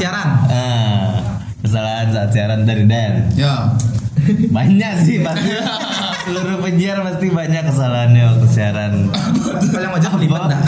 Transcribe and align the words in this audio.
siaran. 0.00 0.28
Ah, 0.48 1.44
kesalahan 1.60 2.08
saat 2.08 2.30
siaran 2.32 2.64
dari 2.64 2.88
Dan. 2.88 3.28
Ya. 3.36 3.76
Banyak 4.48 5.04
sih 5.04 5.20
pasti. 5.20 5.52
Seluruh 6.20 6.58
penyiar 6.60 7.00
pasti 7.00 7.26
banyak 7.28 7.62
kesalahannya 7.64 8.22
waktu 8.26 8.46
siaran. 8.46 8.92
Kalau 9.64 9.80
yang 9.80 9.94
wajah 9.94 10.12
lipat 10.16 10.42
dah. 10.46 10.60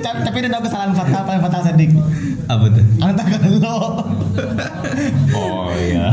Ta- 0.00 0.22
Tapi 0.22 0.36
ada 0.42 0.58
kesalahan 0.58 0.92
fatal 0.92 1.22
paling 1.22 1.40
fatal 1.40 1.60
sadik. 1.62 1.90
Apa 2.46 2.64
tuh? 2.68 2.84
Antak 3.00 3.26
lo. 3.56 3.78
Oh 5.32 5.70
iya. 5.72 6.06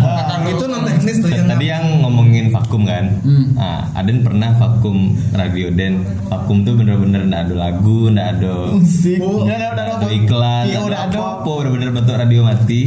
Itu 0.45 0.65
non 0.65 0.83
teknis 0.83 1.19
tuh 1.19 1.29
yang 1.29 1.45
Tadi 1.45 1.65
yang 1.65 1.85
ngomongin 2.01 2.49
vakum 2.49 2.83
kan, 2.83 3.21
nah, 3.53 3.85
Aden 3.93 4.21
pernah 4.21 4.53
vakum 4.53 5.13
radio 5.31 5.69
Den. 5.69 6.01
Vakum 6.25 6.61
tuh 6.61 6.73
bener-bener 6.73 7.23
nggak 7.23 7.41
ada 7.47 7.55
lagu, 7.59 8.09
nggak 8.09 8.27
ada 8.37 8.53
Musik. 8.71 9.19
Oh. 9.19 9.43
Udah 9.43 9.57
ada 9.57 9.83
iklan, 10.07 10.63
Iya 10.65 10.79
udah 10.81 10.99
ada. 11.05 11.13
apa-apa, 11.13 11.51
bener-bener 11.59 11.89
bentuk 11.91 12.15
radio 12.15 12.41
mati. 12.43 12.81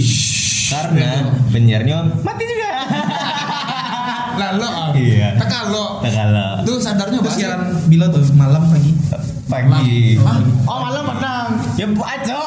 Karena 0.67 1.11
penyiarnya 1.49 1.97
mati 2.21 2.45
juga. 2.45 2.71
Lah 4.37 4.51
lo. 4.61 4.71
Iya. 4.97 5.29
Tekan 5.41 5.65
lo. 5.73 5.85
Tuh 6.67 6.77
sadarnya 6.83 7.19
itu 7.19 7.25
apa 7.25 7.31
sih? 7.33 7.41
siaran 7.47 7.61
bila 7.87 8.05
tuh 8.11 8.23
malam 8.35 8.63
pagi. 8.69 8.93
Pagi. 9.47 10.19
Oh 10.67 10.79
malam 10.83 11.05
menang. 11.07 11.49
Ya 11.79 11.87
bu 11.87 12.03
aco. 12.03 12.41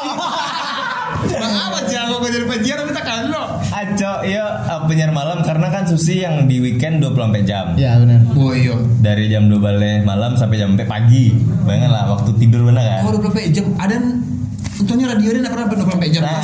Bang 1.20 1.52
apa 1.52 1.84
jago 1.84 2.24
gue 2.24 2.30
jadi 2.32 2.46
penyiar 2.48 2.76
tapi 2.80 2.92
tekan 2.96 3.28
lo. 3.28 3.42
Aco 3.60 4.12
ya 4.24 4.44
eh, 4.68 4.80
penyiar 4.88 5.12
malam 5.12 5.44
karena 5.44 5.68
kan 5.68 5.84
Susi 5.84 6.24
yang 6.24 6.48
di 6.48 6.60
weekend 6.60 7.00
24 7.04 7.44
jam. 7.48 7.66
Ya 7.76 7.96
benar. 8.00 8.24
Oh 8.36 8.52
iya. 8.52 8.76
Dari 9.00 9.28
jam 9.28 9.48
2 9.48 9.56
balik 9.60 10.04
malam 10.04 10.36
sampai 10.36 10.60
jam 10.60 10.76
4 10.76 10.84
pagi. 10.84 11.32
Bayangin 11.64 11.90
lah 11.92 12.12
waktu 12.16 12.30
tidur 12.40 12.68
bener 12.68 12.84
kan? 12.84 13.00
Oh 13.08 13.12
24 13.16 13.52
jam. 13.56 13.66
Ada 13.76 13.96
Untungnya 14.80 15.12
radio 15.12 15.28
dia 15.36 15.40
nggak 15.44 15.54
pernah 15.54 15.68
24 15.76 16.08
jam. 16.08 16.22
Nah, 16.24 16.40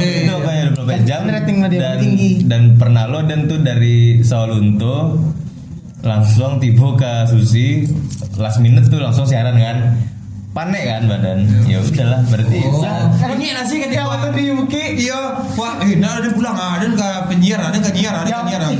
itu, 0.00 0.34
kayak 0.42 0.64
24 0.80 1.08
jam 1.08 1.20
Rating 1.28 1.58
radio 1.60 1.80
dan, 1.80 1.98
tinggi. 2.00 2.30
dan 2.48 2.62
pernah 2.80 3.04
lo 3.04 3.20
dan 3.28 3.44
tuh 3.44 3.60
dari 3.60 4.24
Sawalunto 4.24 5.20
langsung 6.04 6.60
tiba 6.60 6.96
ke 6.96 7.12
Susi 7.28 7.88
last 8.36 8.60
minute 8.60 8.88
tuh 8.92 9.00
langsung 9.00 9.24
siaran 9.24 9.56
kan 9.56 9.76
panik 10.54 10.86
kan 10.86 11.02
badan 11.10 11.38
ya 11.66 11.82
udahlah 11.82 12.22
berarti 12.30 12.58
Oh. 12.64 12.80
Ini 13.34 13.50
nasi 13.58 13.82
kan 13.82 13.90
dia 13.90 14.06
waktu 14.06 14.28
di 14.38 14.42
UK. 14.54 14.74
Iya, 14.94 15.18
wah, 15.58 15.82
eh, 15.82 15.98
nah 15.98 16.22
ada 16.22 16.30
pulang, 16.30 16.54
ah, 16.54 16.78
ada 16.78 16.86
nggak 16.86 17.26
penyiar, 17.26 17.58
ada 17.58 17.76
nggak 17.76 17.90
nyiar, 17.90 18.14
ada 18.22 18.30
nggak 18.30 18.44
nyiar. 18.46 18.62
ah. 18.62 18.72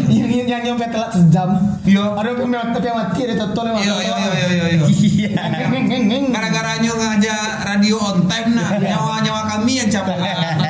Yang 0.45 0.63
nyampe 0.71 0.87
telat 0.89 1.11
sejam. 1.11 1.49
Iya. 1.83 2.05
Ada 2.15 2.29
yang 2.39 2.69
tapi 2.71 2.87
yang 2.87 2.97
mati 2.97 3.21
ada 3.27 3.35
total 3.43 3.65
yang 3.67 3.77
Iya, 3.83 3.93
mati. 3.93 4.05
iya, 4.07 4.15
iya, 4.15 4.47
iya, 4.47 4.67
iya. 4.71 4.87
iya. 4.87 6.23
Gara-gara 6.31 6.73
nyo 6.79 6.93
ngajak 6.95 7.43
radio 7.67 7.97
on 7.99 8.19
time 8.31 8.51
nah, 8.55 8.71
nyawa-nyawa 8.79 9.43
kami 9.59 9.73
yang 9.83 9.89
capek. 9.91 10.17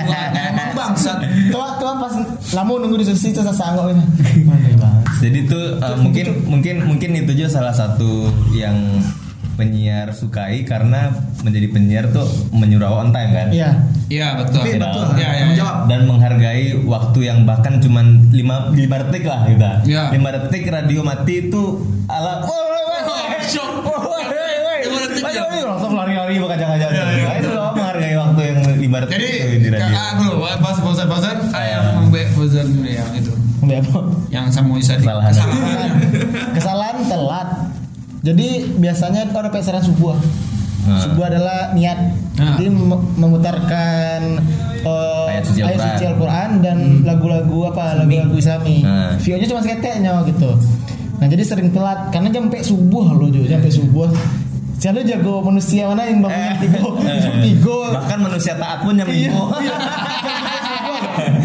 Emang 0.51 0.71
bangsat. 0.73 1.19
Tua 1.53 1.77
tua 1.77 1.93
pas 2.01 2.15
lamu 2.57 2.81
nunggu 2.81 3.05
di 3.05 3.07
susi 3.13 3.29
terus 3.31 3.53
sanggup 3.53 3.93
ini. 3.93 4.03
Jadi 5.21 5.39
tuh 5.49 5.77
uh, 5.81 5.97
mungkin 6.01 6.45
mungkin 6.49 6.85
mungkin 6.89 7.11
itu 7.17 7.33
aja 7.37 7.61
salah 7.61 7.75
satu 7.75 8.29
yang 8.53 8.75
penyiar 9.55 10.11
sukai 10.11 10.63
karena 10.63 11.11
menjadi 11.41 11.67
penyiar 11.69 12.05
tuh 12.09 12.27
menyuruh 12.51 12.91
on 12.97 13.11
time 13.11 13.31
kan 13.31 13.49
Iya. 13.49 13.71
Iya, 14.05 14.29
betul. 14.37 14.61
Iya, 14.63 14.77
betul. 14.77 15.03
betul. 15.03 15.17
Iya, 15.17 15.31
iya. 15.33 15.45
Menjawab. 15.47 15.77
dan 15.85 16.01
menghargai 16.05 16.65
waktu 16.83 17.19
yang 17.23 17.39
bahkan 17.43 17.79
cuman 17.79 18.07
5 18.29 18.37
lima 18.73 18.97
detik 19.01 19.25
lah 19.25 19.41
kita. 19.45 19.71
Iya. 19.83 20.03
5 20.13 20.21
detik 20.37 20.63
radio 20.67 21.01
mati 21.01 21.35
itu 21.45 21.63
ala 22.07 22.45
Oh, 22.45 22.63
shock. 23.45 23.71
Lima 24.85 24.99
detik, 25.03 25.25
ya? 25.25 25.45
langsung 25.65 25.93
lari-lari 25.95 26.37
berkaca-kaca. 26.37 26.87
Iya, 26.87 27.05
iya. 27.11 27.25
Nah, 27.25 27.35
itu 27.39 27.49
loh 27.51 27.69
menghargai 27.73 28.15
waktu 28.15 28.41
yang 28.43 28.59
5 28.77 28.99
detik 29.01 29.15
Jadi, 29.15 29.29
itu 29.33 29.57
di 29.57 29.69
radio. 29.71 29.95
ah, 29.95 30.11
belum, 30.15 30.37
pas 30.61 30.77
bosan-bosan, 30.79 31.37
ayam 31.51 31.83
membek 32.03 32.27
bosan 32.35 32.67
yang 32.83 33.09
itu. 33.15 33.33
Ambil 33.61 33.81
apa? 33.81 34.01
Yang 34.29 34.47
sama 34.53 34.73
Isa 34.77 34.95
Kesalahan. 34.95 35.33
telat. 35.33 35.93
Jadi 38.25 38.49
biasanya 38.75 39.29
orang 39.31 39.53
pesaran 39.53 39.85
subuh. 39.85 40.17
Nah. 40.85 41.01
Subuh 41.01 41.25
adalah 41.25 41.73
niat. 41.73 41.99
Nah. 42.35 42.57
Jadi 42.57 42.69
mem- 42.69 43.09
memutarkan 43.15 44.21
eh, 44.81 45.27
Ayat 45.29 45.45
suci 45.45 45.61
Al-Quran. 45.61 46.09
Al-Quran 46.09 46.51
dan 46.61 46.77
lagu-lagu 47.05 47.59
apa 47.69 47.95
lagu-lagu 47.95 48.35
Islami. 48.35 48.81
Nah. 48.81 49.17
View-nya 49.17 49.45
cuma 49.45 49.61
seketeknya 49.61 50.25
gitu. 50.27 50.51
Nah 51.15 51.27
jadi 51.27 51.41
sering 51.41 51.71
telat 51.71 52.11
karena 52.11 52.29
jam 52.29 52.49
sampai 52.49 52.61
subuh 52.61 53.07
loh 53.13 53.29
Jo, 53.29 53.45
jam 53.45 53.61
sampai 53.61 53.73
subuh. 53.73 54.09
Saya 54.75 55.01
jago 55.01 55.41
manusia 55.41 55.89
mana 55.89 56.05
yang 56.05 56.21
bangun 56.21 56.37
jam 56.37 56.61
tiga, 56.61 56.81
Eh, 57.07 57.17
jam 57.19 57.35
tiga. 57.41 57.79
Bahkan 57.97 58.19
manusia 58.21 58.53
taat 58.55 58.85
pun 58.85 58.93
jam 58.93 59.09
Iya. 59.09 59.33
5. 59.33 59.57
iya. 59.65 59.77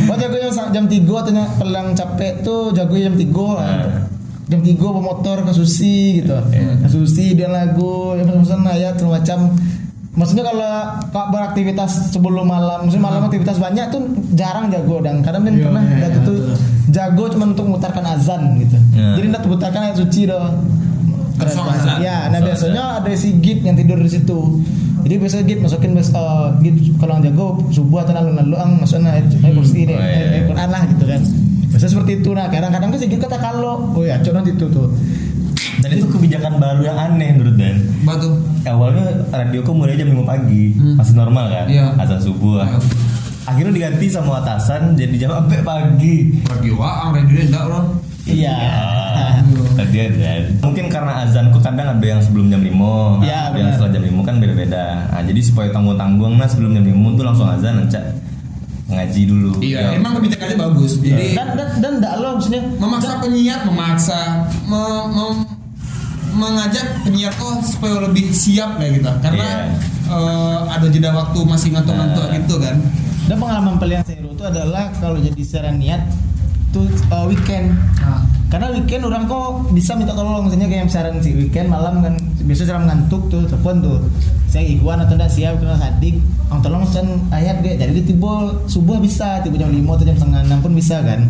Oh 0.10 0.16
jago 0.18 0.36
jam 0.70 0.84
3 0.84 1.00
atau 1.00 1.32
yang 1.32 1.48
pelang 1.56 1.88
capek 1.94 2.42
tuh 2.42 2.74
jago 2.74 2.96
jam 2.96 3.16
3 3.16 3.24
Nah. 3.24 4.19
Jam 4.50 4.66
3 4.66 4.82
bawa 4.82 5.02
motor 5.14 5.46
ke 5.46 5.52
Susi 5.54 6.26
gitu. 6.26 6.34
Iya. 6.50 6.82
Ke 6.82 6.88
Susi 6.90 7.38
dia 7.38 7.46
lagu, 7.46 8.18
ya 8.18 8.26
pesan 8.26 8.66
ayat 8.66 8.98
segala 8.98 9.22
macam. 9.22 9.40
Maksudnya 10.18 10.44
kalau 10.44 10.74
kau 11.14 11.26
beraktivitas 11.30 12.12
sebelum 12.12 12.50
malam, 12.50 12.84
maksudnya 12.84 13.06
malam 13.06 13.22
aktivitas 13.30 13.62
banyak 13.62 13.94
tuh 13.94 14.10
jarang 14.34 14.74
jago 14.74 15.00
dan 15.06 15.22
kadang 15.22 15.46
kan 15.46 15.54
pernah 15.54 15.84
iya, 15.86 16.10
Datu 16.10 16.20
tuh 16.26 16.38
jago 16.90 17.24
cuma 17.30 17.46
untuk 17.54 17.70
memutarkan 17.70 18.04
azan 18.18 18.58
gitu. 18.58 18.78
Iya. 18.98 19.22
Jadi 19.22 19.26
ndak 19.30 19.44
memutarkan 19.46 19.82
ayat 19.86 19.98
suci 20.02 20.22
azan. 21.78 21.98
Ya, 22.04 22.28
nah 22.28 22.40
biasanya 22.44 22.84
ada 23.00 23.08
si 23.16 23.38
git 23.40 23.64
yang 23.64 23.78
tidur 23.78 24.02
di 24.02 24.12
situ. 24.12 24.66
Jadi 25.06 25.16
biasanya 25.16 25.44
git 25.48 25.60
masukin 25.64 25.92
bes, 25.96 26.12
eh, 26.12 26.48
git 26.68 26.76
kalau 27.00 27.16
yang 27.16 27.24
jago 27.32 27.46
subuh 27.72 28.04
atau 28.04 28.12
lalu 28.18 28.36
lalu 28.36 28.56
ang 28.60 28.72
masukin 28.82 29.08
ayat 29.08 29.30
kursi 29.56 29.88
iya, 29.88 29.96
iya. 29.96 30.28
ayat 30.36 30.46
Quran 30.52 30.70
lah 30.74 30.84
gitu 30.90 31.06
kan. 31.08 31.22
Biasanya 31.70 31.92
seperti 31.94 32.12
itu. 32.22 32.30
Nah 32.34 32.50
kadang-kadang 32.50 32.90
kan 32.90 33.00
si 33.00 33.06
git 33.06 33.22
kata 33.22 33.38
kalau, 33.38 33.94
oh 33.94 34.04
ya 34.04 34.18
nanti 34.20 34.52
itu 34.54 34.66
tuh. 34.70 34.90
Dan 35.80 35.96
itu 35.96 36.06
kebijakan 36.12 36.60
baru 36.60 36.82
yang 36.84 36.98
aneh 37.00 37.30
menurut 37.36 37.56
Dan. 37.56 37.80
Batu. 38.04 38.30
Awalnya 38.68 39.32
radio 39.32 39.64
kok 39.64 39.76
mulai 39.76 39.96
jam 39.96 40.12
5 40.12 40.28
pagi, 40.28 40.76
masih 40.76 41.16
normal 41.16 41.48
kan? 41.48 41.66
Iya. 41.72 41.96
Azan 41.96 42.20
subuh. 42.20 42.60
Iya. 42.64 42.80
Akhirnya 43.48 43.74
diganti 43.74 44.06
sama 44.12 44.44
atasan 44.44 44.94
jadi 44.94 45.16
jam 45.26 45.32
sampai 45.34 45.64
pagi. 45.64 46.44
Radio 46.46 46.78
waang, 46.78 47.16
radio 47.16 47.36
enggak 47.40 47.64
bro. 47.66 47.82
Iya. 48.28 48.58
Tadi 49.80 49.98
ada. 49.98 50.32
Mungkin 50.62 50.86
karena 50.92 51.24
azanku 51.26 51.58
kadang 51.64 51.98
ada 51.98 52.06
yang 52.06 52.22
sebelum 52.22 52.52
jam 52.52 52.62
5 52.62 53.24
Iya, 53.24 53.40
ada 53.50 53.58
yang 53.58 53.72
setelah 53.74 53.92
jam 53.96 54.04
5 54.06 54.28
kan 54.28 54.36
beda-beda. 54.38 54.86
Nah, 55.10 55.24
jadi 55.24 55.42
supaya 55.42 55.72
tanggung-tanggung 55.72 56.36
nah 56.36 56.46
sebelum 56.46 56.76
jam 56.76 56.86
5 56.86 57.18
tuh 57.18 57.26
langsung 57.26 57.48
azan 57.48 57.88
encak 57.88 58.04
ngaji 58.90 59.22
dulu. 59.24 59.52
Iya, 59.60 59.80
Ya. 59.80 59.90
emang 59.96 60.18
kebijakannya 60.18 60.58
bagus. 60.60 60.98
Jadi 60.98 61.32
Dan 61.32 61.48
dan 61.54 61.70
dan 61.78 61.92
ndak 62.00 62.14
lo 62.18 62.28
maksudnya 62.36 62.62
memaksa 62.76 63.12
penyiar, 63.20 63.60
memaksa 63.64 64.20
me- 64.64 65.08
me- 65.08 65.46
mengajak 66.32 66.86
penyiar 67.02 67.34
tuh 67.34 67.58
supaya 67.60 68.02
lebih 68.02 68.30
siap 68.32 68.78
lah 68.78 68.88
gitu. 68.88 69.10
Karena 69.20 69.46
Iya. 69.46 69.58
eh, 70.10 70.60
ada 70.70 70.88
jeda 70.88 71.10
waktu 71.12 71.40
masih 71.44 71.70
ngantuk-ngantuk 71.72 72.26
Nah. 72.26 72.36
gitu 72.36 72.58
kan. 72.58 72.78
dan 73.22 73.38
pengalaman 73.38 73.78
paling 73.78 73.94
yang 73.96 74.02
seru 74.04 74.34
itu 74.34 74.42
adalah 74.42 74.90
kalau 74.92 75.22
jadi 75.22 75.38
secara 75.40 75.70
niat 75.72 76.02
tuh 76.72 76.82
eh, 76.90 77.26
weekend. 77.26 77.78
Nah, 78.00 78.26
Karena 78.50 78.74
weekend 78.74 79.06
orang 79.06 79.30
kok 79.30 79.70
bisa 79.78 79.94
minta 79.94 80.18
tolong 80.18 80.50
misalnya 80.50 80.66
kayak 80.66 80.90
saran 80.90 81.22
si 81.22 81.38
weekend 81.38 81.70
malam 81.70 82.02
kan 82.02 82.18
biasa 82.42 82.66
cara 82.66 82.82
ngantuk 82.82 83.30
tuh 83.30 83.46
telepon 83.46 83.78
tuh. 83.86 83.98
Saya 84.50 84.66
Ikhwan 84.66 85.06
atau 85.06 85.14
enggak 85.14 85.30
siap 85.30 85.62
kenal 85.62 85.78
Sadik 85.78 86.18
orang 86.50 86.62
tolong 86.66 86.84
sen 86.90 87.06
ayat 87.30 87.62
deh 87.62 87.78
jadi 87.78 87.94
dia 87.94 88.06
tiba 88.10 88.58
subuh 88.66 88.98
bisa 88.98 89.38
tiba 89.46 89.62
jam 89.62 89.70
5 89.70 89.86
atau 89.86 90.02
jam 90.02 90.18
setengah 90.18 90.42
enam 90.50 90.60
pun 90.66 90.74
bisa 90.74 90.98
kan. 91.06 91.30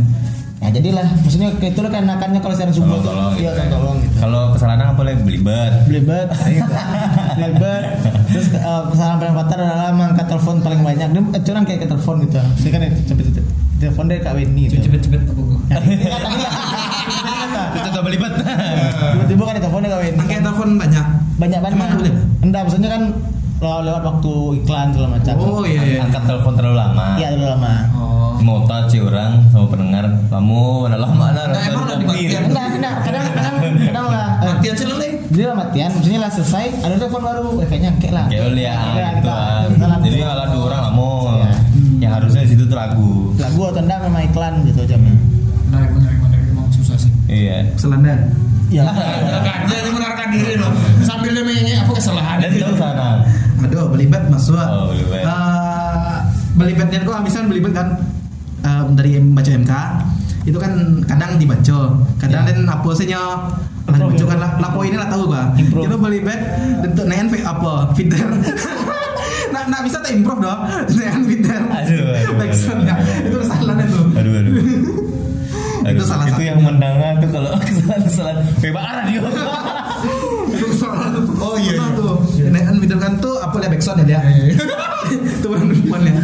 Ya 0.59 0.71
jadilah 0.75 1.07
maksudnya 1.23 1.55
kayak 1.59 1.75
itu 1.75 1.79
lah 1.83 1.91
keenakannya 1.91 2.39
kalau 2.39 2.55
siaran 2.55 2.71
subuh 2.71 3.03
tuh. 3.03 3.11
Tolong-tolong 3.11 3.35
iya 3.35 3.51
gitu 3.51 3.59
ya. 3.59 3.67
tolong 3.67 3.97
gitu. 3.99 4.15
Kalau 4.23 4.41
kesalahan 4.55 4.79
apa 4.87 4.93
boleh 4.95 5.15
belibet. 5.19 5.73
belibet. 5.91 6.27
Gitu. 6.31 6.71
belibet. 7.35 7.83
Terus 8.31 8.47
eh, 8.55 8.81
kesalahan 8.95 9.17
paling 9.19 9.35
fatal 9.35 9.59
adalah 9.59 9.91
mengangkat 9.91 10.25
telepon 10.31 10.55
paling 10.63 10.81
banyak. 10.87 11.07
Dia 11.11 11.21
eh, 11.35 11.41
curang 11.43 11.63
kayak 11.67 11.79
ke 11.83 11.87
telepon 11.91 12.15
gitu. 12.23 12.39
Dia 12.63 12.69
kan 12.71 12.81
cepet 13.11 13.25
cepet 13.27 13.45
telepon 13.79 14.05
dari 14.11 14.19
Kak 14.19 14.33
Weni 14.35 14.67
gitu. 14.67 14.83
cepet-cepet 14.83 15.21
gua. 15.31 15.57
Itu 17.79 17.89
coba 17.95 18.01
belibet. 18.03 18.33
tiba-tiba 19.15 19.38
kan 19.49 19.59
telepon 19.59 19.79
dari 19.79 19.89
Kak 19.89 19.99
Weni 19.99 20.17
Pakai 20.17 20.37
telepon 20.39 20.69
banyak. 20.75 21.05
banyak 21.35 21.59
banget 21.59 21.75
Emang 21.75 21.89
boleh? 21.95 22.13
enggak 22.41 22.61
maksudnya 22.63 22.89
kan 22.89 23.03
lewat, 23.59 23.81
lewat 23.83 24.03
waktu 24.05 24.31
iklan 24.57 24.87
segala 24.89 25.09
macam 25.11 25.33
Oh 25.37 25.63
iya 25.63 25.81
iya. 25.83 25.97
Angkat 26.01 26.23
telepon 26.25 26.53
terlalu 26.53 26.77
lama. 26.77 27.07
iya 27.15 27.27
terlalu 27.29 27.49
lama 27.51 27.73
Oh. 27.91 28.31
Mau 28.39 28.63
tahu 28.63 29.03
orang 29.03 29.43
sama 29.49 29.67
pendengar, 29.67 30.05
kamu 30.25 30.59
udah 30.85 30.95
lama 30.97 31.25
nah, 31.29 31.43
Nah, 31.45 31.63
emang 31.65 31.83
udah 31.83 31.97
dimatikan? 31.97 32.41
enggak 32.45 32.65
enggak 32.71 32.95
kadang 33.03 33.23
kadang 33.35 33.55
kadang 33.81 34.05
lah 34.07 34.27
Matian 34.39 34.75
selesai. 34.75 35.09
jadi 35.27 35.43
lah 35.45 35.55
matian 35.57 35.89
maksudnya 35.91 36.19
lah 36.19 36.31
selesai 36.31 36.65
ada 36.79 36.95
telepon 36.95 37.21
baru 37.21 37.47
eh, 37.57 37.67
kayaknya 37.67 37.91
kayak 37.99 38.13
lah 38.13 38.25
Kayak 38.25 38.41
lu 38.45 38.55
ya, 38.57 38.75
Iya, 38.89 39.07
gitu 39.13 39.27
kan. 39.27 39.99
Jadi 39.99 40.17
kalau 40.17 40.41
ada 40.41 40.55
orang 40.57 40.81
lama, 40.85 41.09
Iya. 41.35 41.51
yang 41.99 42.11
harusnya 42.13 42.41
di 42.41 42.49
situ 42.49 42.63
tuh 42.63 42.77
lagu. 42.77 43.11
lagu 43.35 43.61
atau 43.65 43.81
enggak 43.81 43.99
memang 44.01 44.21
iklan 44.25 44.53
gitu 44.63 44.81
jamnya 44.85 45.13
Menarik, 45.67 45.91
menarik, 45.91 46.17
menarik. 46.17 46.45
Emang 46.49 46.67
susah 46.71 46.95
sih. 46.97 47.11
Iya. 47.27 47.75
Selandan. 47.75 48.19
Iya 48.69 48.83
Kan 49.41 49.59
dia 49.65 49.89
menarikkan 49.89 50.29
diri 50.29 50.53
loh. 50.55 50.71
Sambil 51.01 51.31
dia 51.31 51.41
menyanyi 51.41 51.73
apa 51.75 51.91
kesalahan. 51.91 52.37
Ada 52.37 52.47
tidak 52.49 52.73
sana? 52.73 53.09
Aduh, 53.59 53.89
belibet 53.89 54.23
masuk. 54.29 54.55
Oh, 54.55 54.89
belibet. 54.89 55.21
Eh, 55.21 56.13
belibet 56.55 56.87
belibetnya 56.87 56.99
kok 57.03 57.21
misalnya 57.21 57.47
belibet 57.47 57.73
kan 57.73 57.87
eh, 58.61 58.83
dari 58.93 59.11
baca 59.21 59.51
MK 59.53 59.73
itu 60.41 60.57
kan 60.57 60.71
kadang 61.05 61.35
dibaca 61.35 61.79
kadang 62.17 62.41
Ya. 62.41 62.47
dan 62.47 62.63
apa 62.63 62.87
nyo 63.05 63.23
lah 63.85 63.97
dibaca 63.99 64.23
kan 64.25 64.37
lah 64.39 64.51
lapo 64.57 64.79
ini 64.81 64.95
lah 64.95 65.07
tahu 65.07 65.27
gua 65.27 65.51
itu 65.57 65.95
belibet 65.95 66.39
untuk 66.81 67.05
fe- 67.27 67.43
apa 67.43 67.91
feeder 67.91 68.23
nah, 69.53 69.63
nah 69.67 69.79
bisa 69.81 69.99
tak 69.99 70.11
improve 70.11 70.39
dong 70.39 70.59
naen 70.95 71.21
feeder 71.23 71.59
Aduh, 71.59 72.15
aduh, 72.15 72.33
backsoundnya 72.35 72.95
aduh, 72.95 73.07
aduh. 73.09 73.27
itu 73.27 73.37
kesalahan 73.39 73.77
itu 73.83 73.99
Aduh 74.15 74.31
aduh. 74.33 74.53
Itu 75.81 76.03
salah 76.03 76.25
itu 76.25 76.33
satunya. 76.33 76.49
yang 76.49 76.59
mendengar 76.61 77.13
tuh 77.17 77.29
kalau 77.29 77.51
kesalahan-kesalahan 77.57 78.37
bebas 78.57 78.83
radio. 78.85 79.21
itu 80.49 80.65
kesalahan 80.69 81.09
tuh 81.13 81.23
Oh, 81.37 81.55
iya, 81.55 81.73
Betul 81.73 82.13
iya. 82.35 82.49
tuh 82.49 82.75
feeder 82.79 82.97
kan 82.97 83.13
tuh 83.17 83.35
apa 83.37 83.55
ya 83.57 83.67
backsound 83.69 83.99
ya 84.01 84.05
dia 84.05 84.19
itu 85.09 85.45
baru 85.45 85.65
depannya 85.67 86.15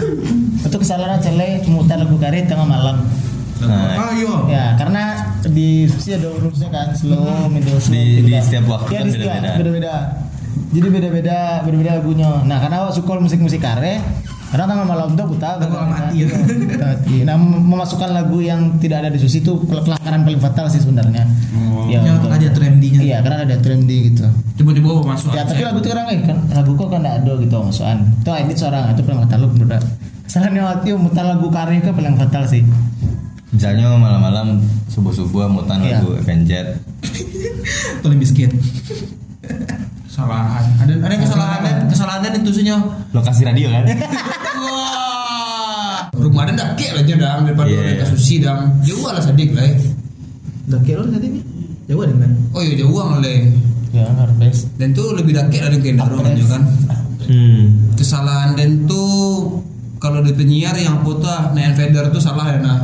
Itu 0.61 0.75
kesalahan 0.75 1.19
cele 1.19 1.61
mutar 1.65 1.97
lagu 1.97 2.15
karet 2.15 2.45
tengah 2.45 2.65
malam. 2.65 2.97
Nah, 3.57 3.95
ah 3.95 4.11
iya 4.11 4.33
Ya, 4.45 4.65
karena 4.75 5.03
di 5.45 5.87
Susi 5.87 6.11
ada 6.11 6.27
urusnya 6.29 6.67
kan 6.67 6.91
slow, 6.91 7.47
middle 7.47 7.77
slow. 7.77 7.93
Di- 7.93 8.21
di 8.21 8.31
kan. 8.31 8.41
setiap 8.41 8.65
waktu 8.67 8.89
Ya, 8.89 8.99
kan 8.99 9.07
beda-beda. 9.07 9.51
Beda-beda. 9.55 9.93
Jadi 10.67 10.87
beda-beda, 10.89 11.37
beda-beda 11.61 11.91
lagunya. 11.95 12.31
Nah, 12.41 12.57
karena 12.57 12.75
awak 12.81 12.93
suka 12.93 13.15
musik-musik 13.17 13.59
kare, 13.59 14.03
karena 14.45 14.65
tengah 14.68 14.86
malam 14.86 15.07
tuh 15.13 15.25
putar. 15.25 15.57
Lagu 15.57 15.74
kan, 15.74 15.89
mati, 15.89 16.15
ya. 16.21 16.27
mati. 16.77 17.15
Nah, 17.25 17.36
mem- 17.36 17.65
memasukkan 17.65 18.09
lagu 18.09 18.38
yang 18.39 18.77
tidak 18.77 19.03
ada 19.03 19.09
di 19.09 19.18
Susi 19.18 19.39
itu 19.39 19.51
pel- 19.62 19.81
pelanggaran 19.81 20.21
paling 20.21 20.39
fatal 20.39 20.65
sih 20.69 20.80
sebenarnya. 20.80 21.25
Oh. 21.53 21.89
Ya, 21.89 22.00
yang 22.00 22.18
betul. 22.18 22.31
ada 22.31 22.47
tuh 22.50 22.62
MD-nya 22.63 23.00
Iya, 23.01 23.18
karena 23.19 23.38
ada 23.44 23.57
trim 23.59 23.83
di 23.83 24.09
gitu. 24.09 24.25
Tiba-tiba 24.56 25.01
masuk. 25.03 25.33
Ya, 25.33 25.44
tapi 25.44 25.62
lagu 25.62 25.77
itu 25.77 25.89
eh, 25.89 26.19
kan 26.24 26.38
lagu 26.50 26.71
kok 26.74 26.88
kan 26.88 27.00
tidak 27.01 27.15
ada 27.21 27.31
gitu 27.38 27.56
masukan. 27.59 27.97
Itu 28.21 28.30
edit 28.31 28.57
seorang 28.57 28.83
itu 28.94 29.01
paling 29.03 29.19
fatal 29.27 29.38
lu 29.44 29.47
menurut. 29.51 29.83
Salahnya 30.25 30.62
waktu 30.65 30.98
mutar 30.98 31.25
lagu 31.25 31.48
kare 31.50 31.74
itu 31.75 31.91
paling 31.91 32.15
fatal 32.15 32.44
sih. 32.45 32.63
misalnya 33.56 33.88
malam-malam 33.95 34.59
subuh-subuh 34.91 35.48
mutan 35.48 35.80
Iya. 35.80 36.03
lagu 36.03 36.12
Avenged. 36.19 36.68
Tolong 38.03 38.19
biskuit 38.19 38.51
kesalahan. 40.15 40.63
Ada 40.79 40.94
ada 40.95 41.12
yang 41.12 41.23
kesalahan 41.27 41.62
kesalahan 41.91 42.31
itu 42.39 42.51
sihnya. 42.56 42.77
Lokasi 43.12 43.41
radio 43.44 43.67
kan? 43.67 43.83
Wah. 44.63 45.97
Rumah 46.15 46.41
ada 46.47 46.51
ndak 46.56 46.69
kek 46.79 46.91
aja 46.95 47.13
dang 47.19 47.44
daripada 47.44 47.67
yeah, 47.67 48.00
iya. 48.00 48.06
susi 48.07 48.39
dang. 48.39 48.79
Jauh 48.88 49.03
lah 49.03 49.19
sadik 49.19 49.51
lah. 49.51 49.67
eh. 49.67 49.75
udah 50.65 50.81
kira 50.81 51.06
lo 51.06 51.13
tadi 51.13 51.29
nih 51.29 51.44
jauh 51.85 52.01
ada 52.01 52.17
kan 52.17 52.31
Oh 52.57 52.62
iya 52.63 52.73
jauh 52.81 52.97
lah. 52.97 53.21
Ya, 53.94 54.12
harus. 54.12 54.65
Dan 54.75 54.97
tuh 54.97 55.13
lebih 55.13 55.35
dakek 55.35 55.62
dari 55.62 55.77
kendaro 55.83 56.17
kan 56.23 56.31
kan. 56.31 56.63
Hmm. 57.27 57.63
Kesalahan 58.00 58.56
dan 58.56 58.88
tuh 58.88 59.59
kalau 60.00 60.23
di 60.23 60.31
penyiar 60.31 60.75
yang 60.79 61.03
foto 61.03 61.27
ah, 61.27 61.51
main 61.51 61.75
fader 61.75 62.07
tuh 62.09 62.23
salah 62.23 62.56
ya 62.56 62.59
nah. 62.63 62.79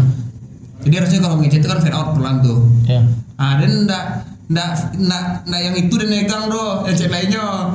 Jadi 0.82 0.94
harusnya 0.98 1.20
kalau 1.22 1.38
ngechat 1.40 1.62
itu 1.62 1.70
kan 1.70 1.80
fade 1.80 1.96
out 1.96 2.12
pelan 2.18 2.36
tuh. 2.44 2.60
Ya. 2.90 3.02
Ah 3.40 3.58
dan 3.58 3.88
ndak 3.88 4.31
ndak 4.52 5.00
ndak 5.00 5.24
ndak 5.48 5.62
yang 5.64 5.76
itu 5.80 5.94
dan 5.96 6.10
megang 6.12 6.44
doh, 6.52 6.84
yang 6.84 6.96
chat 6.96 7.08
lainnya. 7.08 7.72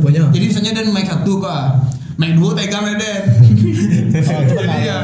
punya 0.00 0.24
Jadi 0.32 0.44
misalnya 0.48 0.72
dan 0.80 0.88
mic 0.88 1.04
satu 1.04 1.36
kak, 1.36 1.84
mic 2.16 2.32
dua 2.40 2.56
pegang 2.56 2.88
deh. 2.96 3.16
Oh, 4.14 4.40
itu. 4.46 4.54
Jadi 4.54 4.86
ya, 4.86 4.98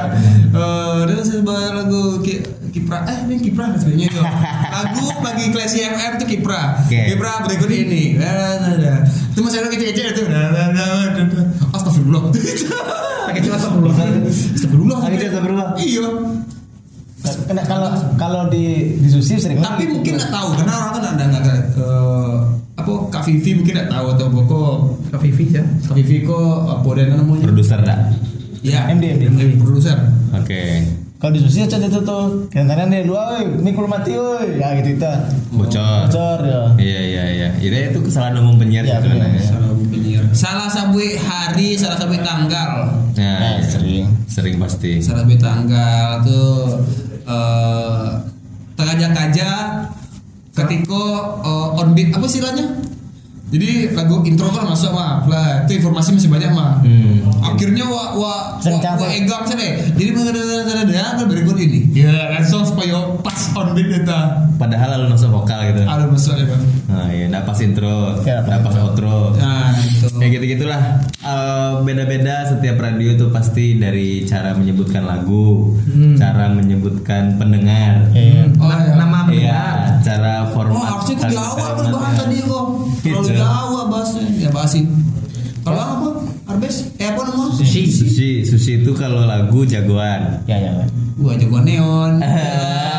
dan 1.03 1.19
saya 1.27 1.43
bawa 1.43 1.83
lagu 1.83 2.23
ki, 2.23 2.47
Kipra, 2.71 3.03
eh 3.03 3.27
ini 3.27 3.43
Kipra 3.43 3.75
kan 3.75 3.79
sebenarnya 3.83 4.07
itu. 4.07 4.23
Lagu 4.79 5.05
bagi 5.19 5.45
Classy 5.51 5.83
FM 5.83 6.23
tuh 6.23 6.27
Kipra. 6.31 6.79
Oke. 6.87 7.01
Kipra 7.11 7.43
berikut 7.43 7.67
ini. 7.67 8.15
Nah, 8.15 8.63
nah, 8.63 8.75
nah. 8.79 8.99
Itu 9.35 9.43
masih 9.43 9.67
ada 9.67 9.75
itu. 9.75 10.23
Nah, 10.31 10.47
nah, 10.55 10.67
nah, 10.71 10.87
nah, 11.11 11.25
nah. 11.27 11.47
Astagfirullah. 11.75 12.23
pakai 13.27 13.43
cuma 13.43 13.59
sepuluh 13.59 13.91
Astagfirullah. 13.91 14.99
Lagi 15.03 15.17
dia 15.19 15.29
astagfirullah. 15.35 15.69
Iya. 15.83 16.07
Kena- 17.41 17.65
kalau 17.65 17.89
kalau 18.15 18.43
di 18.47 18.65
di 18.97 19.09
Susi 19.09 19.37
sering 19.37 19.59
Tapi 19.59 19.85
mungkin 19.87 20.05
gitu. 20.07 20.19
nggak 20.19 20.31
tahu 20.31 20.49
karena 20.55 20.73
orang 20.75 20.93
kan 20.93 21.05
ada 21.11 21.25
nggak 21.27 21.45
eh, 21.77 22.37
apa 22.75 22.93
Kak 23.09 23.23
Vivi 23.23 23.51
mungkin 23.55 23.73
nggak 23.75 23.91
tahu 23.91 24.07
atau 24.11 24.27
pokok 24.31 24.73
Kak 25.09 25.21
Vivi 25.21 25.45
ya 25.51 25.65
Kak 25.83 25.95
Vivi 25.95 26.17
kok 26.23 26.55
apa 26.67 26.89
dan 26.95 27.07
namanya? 27.15 27.43
Produser 27.43 27.81
dah. 27.81 27.99
Ya, 28.61 28.89
MD, 28.89 29.05
MD. 29.23 29.57
produser. 29.57 29.97
Oke. 30.33 30.85
Kalau 31.17 31.33
di 31.33 31.41
Susi 31.41 31.61
aja 31.61 31.77
itu 31.77 32.01
tuh 32.01 32.49
kadang-kadang 32.49 32.89
dia 32.89 33.05
dua, 33.05 33.37
oi, 33.37 33.45
mikul 33.59 33.85
mati, 33.85 34.13
oi, 34.13 34.57
ya 34.57 34.73
gitu 34.75 34.97
itu. 34.97 35.13
Bocor. 35.51 36.09
Bocor 36.09 36.39
ya. 36.43 36.63
Iya 36.77 37.01
iya 37.03 37.25
iya. 37.31 37.49
Itu 37.55 37.73
itu 37.93 37.99
kesalahan 38.03 38.37
umum 38.39 38.57
penyiar 38.57 38.81
Iya, 38.83 38.97
sebenarnya. 38.99 39.29
benar. 39.31 39.45
Salah 39.45 39.69
penyiar. 39.87 40.25
Salah 40.33 40.69
sabui 40.69 41.09
hari, 41.15 41.69
salah 41.75 41.97
sabui 41.97 42.17
tanggal. 42.19 42.71
Nah, 43.11 43.37
Nah, 43.37 43.53
iya. 43.55 43.61
sering. 43.63 44.09
Sering 44.27 44.57
pasti. 44.57 44.93
Salah 44.99 45.21
sabui 45.21 45.37
tanggal 45.37 46.21
tuh 46.23 46.81
eh 47.31 48.11
terkaja-kaja 48.75 49.51
ketika 50.51 51.03
eh, 51.47 51.79
on 51.79 51.95
beat 51.95 52.11
apa 52.11 52.27
istilahnya? 52.27 52.67
Jadi 53.51 53.99
lagu 53.99 54.23
intro 54.23 54.47
kan 54.55 54.63
masuk 54.63 54.95
mah, 54.95 55.27
lah 55.27 55.67
itu 55.67 55.83
informasi 55.83 56.15
masih 56.15 56.31
banyak 56.31 56.55
mah. 56.55 56.79
Hmm. 56.87 57.27
Akhirnya 57.43 57.83
wa 57.83 58.15
wa 58.15 58.35
wa, 58.63 58.79
wa 58.79 59.09
egang 59.11 59.43
sana. 59.43 59.91
Jadi 59.99 60.11
ada 61.19 61.25
berikut 61.27 61.59
ini. 61.59 61.91
Ya, 61.91 62.31
langsung 62.31 62.63
supaya 62.63 63.11
on 63.53 63.69
beat 63.73 63.91
itu. 63.93 64.19
Padahal 64.55 64.89
lalu 64.95 65.07
masuk 65.11 65.31
vokal 65.33 65.59
gitu. 65.65 65.83
Ada 65.83 66.05
masuk 66.05 66.35
ya 66.35 66.45
bang. 66.45 66.63
Nah, 66.87 67.07
iya, 67.09 67.25
nggak 67.27 67.45
pas 67.45 67.59
intro, 67.59 67.97
Ya, 68.21 68.41
nggak 68.41 68.61
pas 68.61 68.75
outro. 68.79 69.33
Nah 69.35 69.73
itu. 69.75 70.07
Ya 70.15 70.27
gitu 70.29 70.45
gitulah. 70.49 70.83
beda-beda 71.81 72.45
setiap 72.47 72.77
radio 72.79 73.17
tuh 73.17 73.29
pasti 73.29 73.75
dari 73.75 74.25
cara 74.25 74.53
menyebutkan 74.53 75.03
lagu, 75.03 75.77
Hmm. 75.83 76.13
cara 76.15 76.49
menyebutkan 76.49 77.35
pendengar. 77.35 78.11
Iya. 78.11 78.53
Oh, 78.55 78.67
Na- 78.67 78.81
iya. 78.81 78.93
nama 78.95 79.19
Iya, 79.23 79.25
pendengar 79.25 79.77
cara 80.03 80.35
format. 80.51 80.75
Oh 80.75 80.85
harusnya 80.87 81.15
gue 81.15 81.25
di 81.25 81.37
awal 81.37 81.57
kalimat- 81.57 81.77
gue 81.81 81.89
bahas 81.95 82.15
tadi 82.17 82.37
kok 82.39 82.65
Terlalu 83.01 83.25
Gitu. 83.25 83.39
jauh 83.39 83.85
bahasnya 83.87 84.23
Ya 84.37 84.49
bahas 84.51 84.71
sih 84.71 84.85
Kalau 85.61 85.77
apa? 85.79 86.09
Arbes? 86.49 86.77
Eh 86.97 87.07
apa 87.07 87.21
nama? 87.23 87.45
sushi 87.51 87.83
Sushi, 87.87 88.31
sushi 88.43 88.73
itu 88.79 88.91
kalau 88.93 89.23
lagu 89.23 89.63
jagoan. 89.63 90.41
Ya 90.45 90.57
ya. 90.59 90.73
ya. 90.75 90.85
Wah 91.17 91.33
jagoan 91.35 91.65
neon 91.65 92.13
Eh 92.19 92.29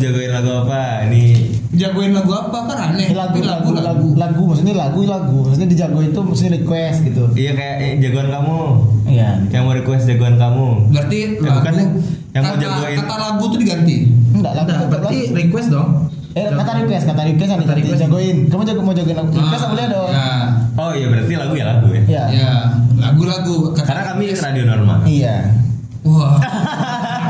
jagoin 0.00 0.32
lagu 0.32 0.50
apa? 0.58 0.80
Ini 1.06 1.22
Jagoin 1.70 2.10
lagu 2.10 2.32
apa? 2.32 2.58
Kan 2.66 2.78
aneh 2.90 3.12
lagu, 3.12 3.36
Tapi 3.36 3.46
lagu, 3.46 3.70
lagu, 3.76 4.08
lagu, 4.16 4.42
maksudnya 4.44 4.74
lagu, 4.74 5.00
lagu, 5.04 5.38
maksudnya 5.44 5.68
dijago 5.68 5.98
itu 6.00 6.18
maksudnya 6.18 6.52
request 6.56 6.98
gitu. 7.04 7.24
iya 7.34 7.52
kayak 7.52 7.76
eh, 7.78 7.92
jagoan 8.00 8.28
kamu. 8.28 8.58
Iya. 9.06 9.28
Yang 9.48 9.62
mau 9.62 9.74
request 9.74 10.04
jagoan 10.06 10.34
kamu. 10.34 10.68
Berarti 10.88 11.18
Ya, 11.20 11.40
lagu 11.40 11.56
bukan, 11.56 11.74
yang 12.30 12.42
mau 12.42 12.50
kata, 12.50 12.62
jagoin. 12.64 12.96
kata 12.98 13.14
lagu 13.16 13.44
tuh 13.46 13.58
diganti 13.58 13.96
Enggak, 14.30 14.52
lagu 14.52 14.64
Enggak, 14.64 14.66
tetap 14.72 14.88
berarti 14.90 15.18
lagu. 15.20 15.36
request 15.36 15.68
dong 15.68 15.88
Eh, 16.30 16.46
kata 16.46 16.72
request, 16.78 17.04
kata 17.04 17.22
request 17.24 17.48
yang 17.48 17.60
request. 17.66 18.00
jagoin. 18.00 18.36
Kamu 18.46 18.62
jago 18.64 18.80
mau 18.80 18.92
jagoin 18.92 19.16
lagu 19.16 19.30
request 19.32 19.62
Ah, 19.62 19.68
boleh 19.68 19.86
dong. 19.86 20.10
Ya 20.10 20.26
Oh 20.76 20.90
iya 20.92 21.06
berarti 21.06 21.32
lagu 21.34 21.54
ya 21.54 21.64
lagu 21.68 21.86
ya. 21.88 22.02
Iya. 22.04 22.24
Ya 22.30 22.52
Lagu-lagu 22.96 23.56
Kata- 23.72 23.86
Karena 23.86 24.02
kami 24.06 24.24
radio 24.32 24.62
normal. 24.64 24.98
Iya. 25.04 25.36
Wah 26.00 26.38
Kalau 26.38 27.29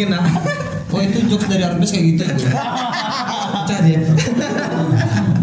mungkin 0.00 0.16
nah 0.16 0.24
Oh 0.90 0.98
itu 0.98 1.22
jokes 1.30 1.46
dari 1.46 1.62
Arbes 1.62 1.94
kayak 1.94 2.18
gitu. 2.18 2.26
Pecah 2.26 3.78
dia. 3.86 4.02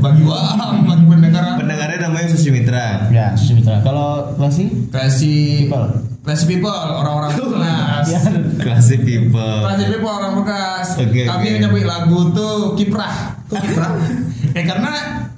Bagi 0.03 0.27
waham, 0.27 0.83
bagi 0.83 1.07
pendengar. 1.07 1.55
Pendengarnya 1.55 2.03
namanya 2.03 2.27
Sushi 2.35 2.51
Mitra. 2.51 3.07
Ya, 3.15 3.31
Susi 3.31 3.55
Mitra. 3.55 3.79
Kalau 3.79 4.35
klasi? 4.35 4.91
Classy 4.91 5.63
People. 5.63 6.03
Classy 6.27 6.51
people, 6.51 6.67
orang-orang 6.75 7.31
bekas. 7.31 8.11
Ya. 8.11 8.19
Classic 8.59 8.99
people. 9.07 9.63
Classy 9.63 9.87
people, 9.87 10.11
orang 10.11 10.33
bekas. 10.43 10.99
Oke, 10.99 11.23
Kami 11.23 11.47
oke. 11.47 11.59
nyebut 11.63 11.83
lagu 11.87 12.19
tuh 12.35 12.75
kiprah. 12.75 13.39
Kok 13.47 13.63
kiprah? 13.63 13.95
Ya 14.51 14.63
karena 14.75 14.91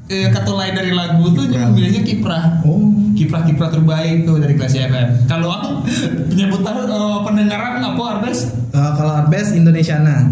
eh, 0.10 0.34
kata 0.34 0.50
lain 0.50 0.74
dari 0.74 0.90
lagu 0.98 1.30
tuh 1.38 1.46
milihnya 1.46 2.02
kiprah. 2.02 2.66
Oh 2.66 2.99
Kiprah-kiprah 3.20 3.68
terbaik 3.70 4.24
tuh 4.24 4.40
dari 4.40 4.56
Classy 4.56 4.80
FM 4.80 5.28
Kalau 5.28 5.52
aku 5.60 5.84
penyebutan 6.26 6.76
eh, 6.80 7.18
pendengaran 7.22 7.84
apa 7.84 8.02
Arbes? 8.16 8.48
Eh, 8.72 8.92
kalau 8.96 9.12
Arbes 9.20 9.52
Indonesiana 9.52 10.32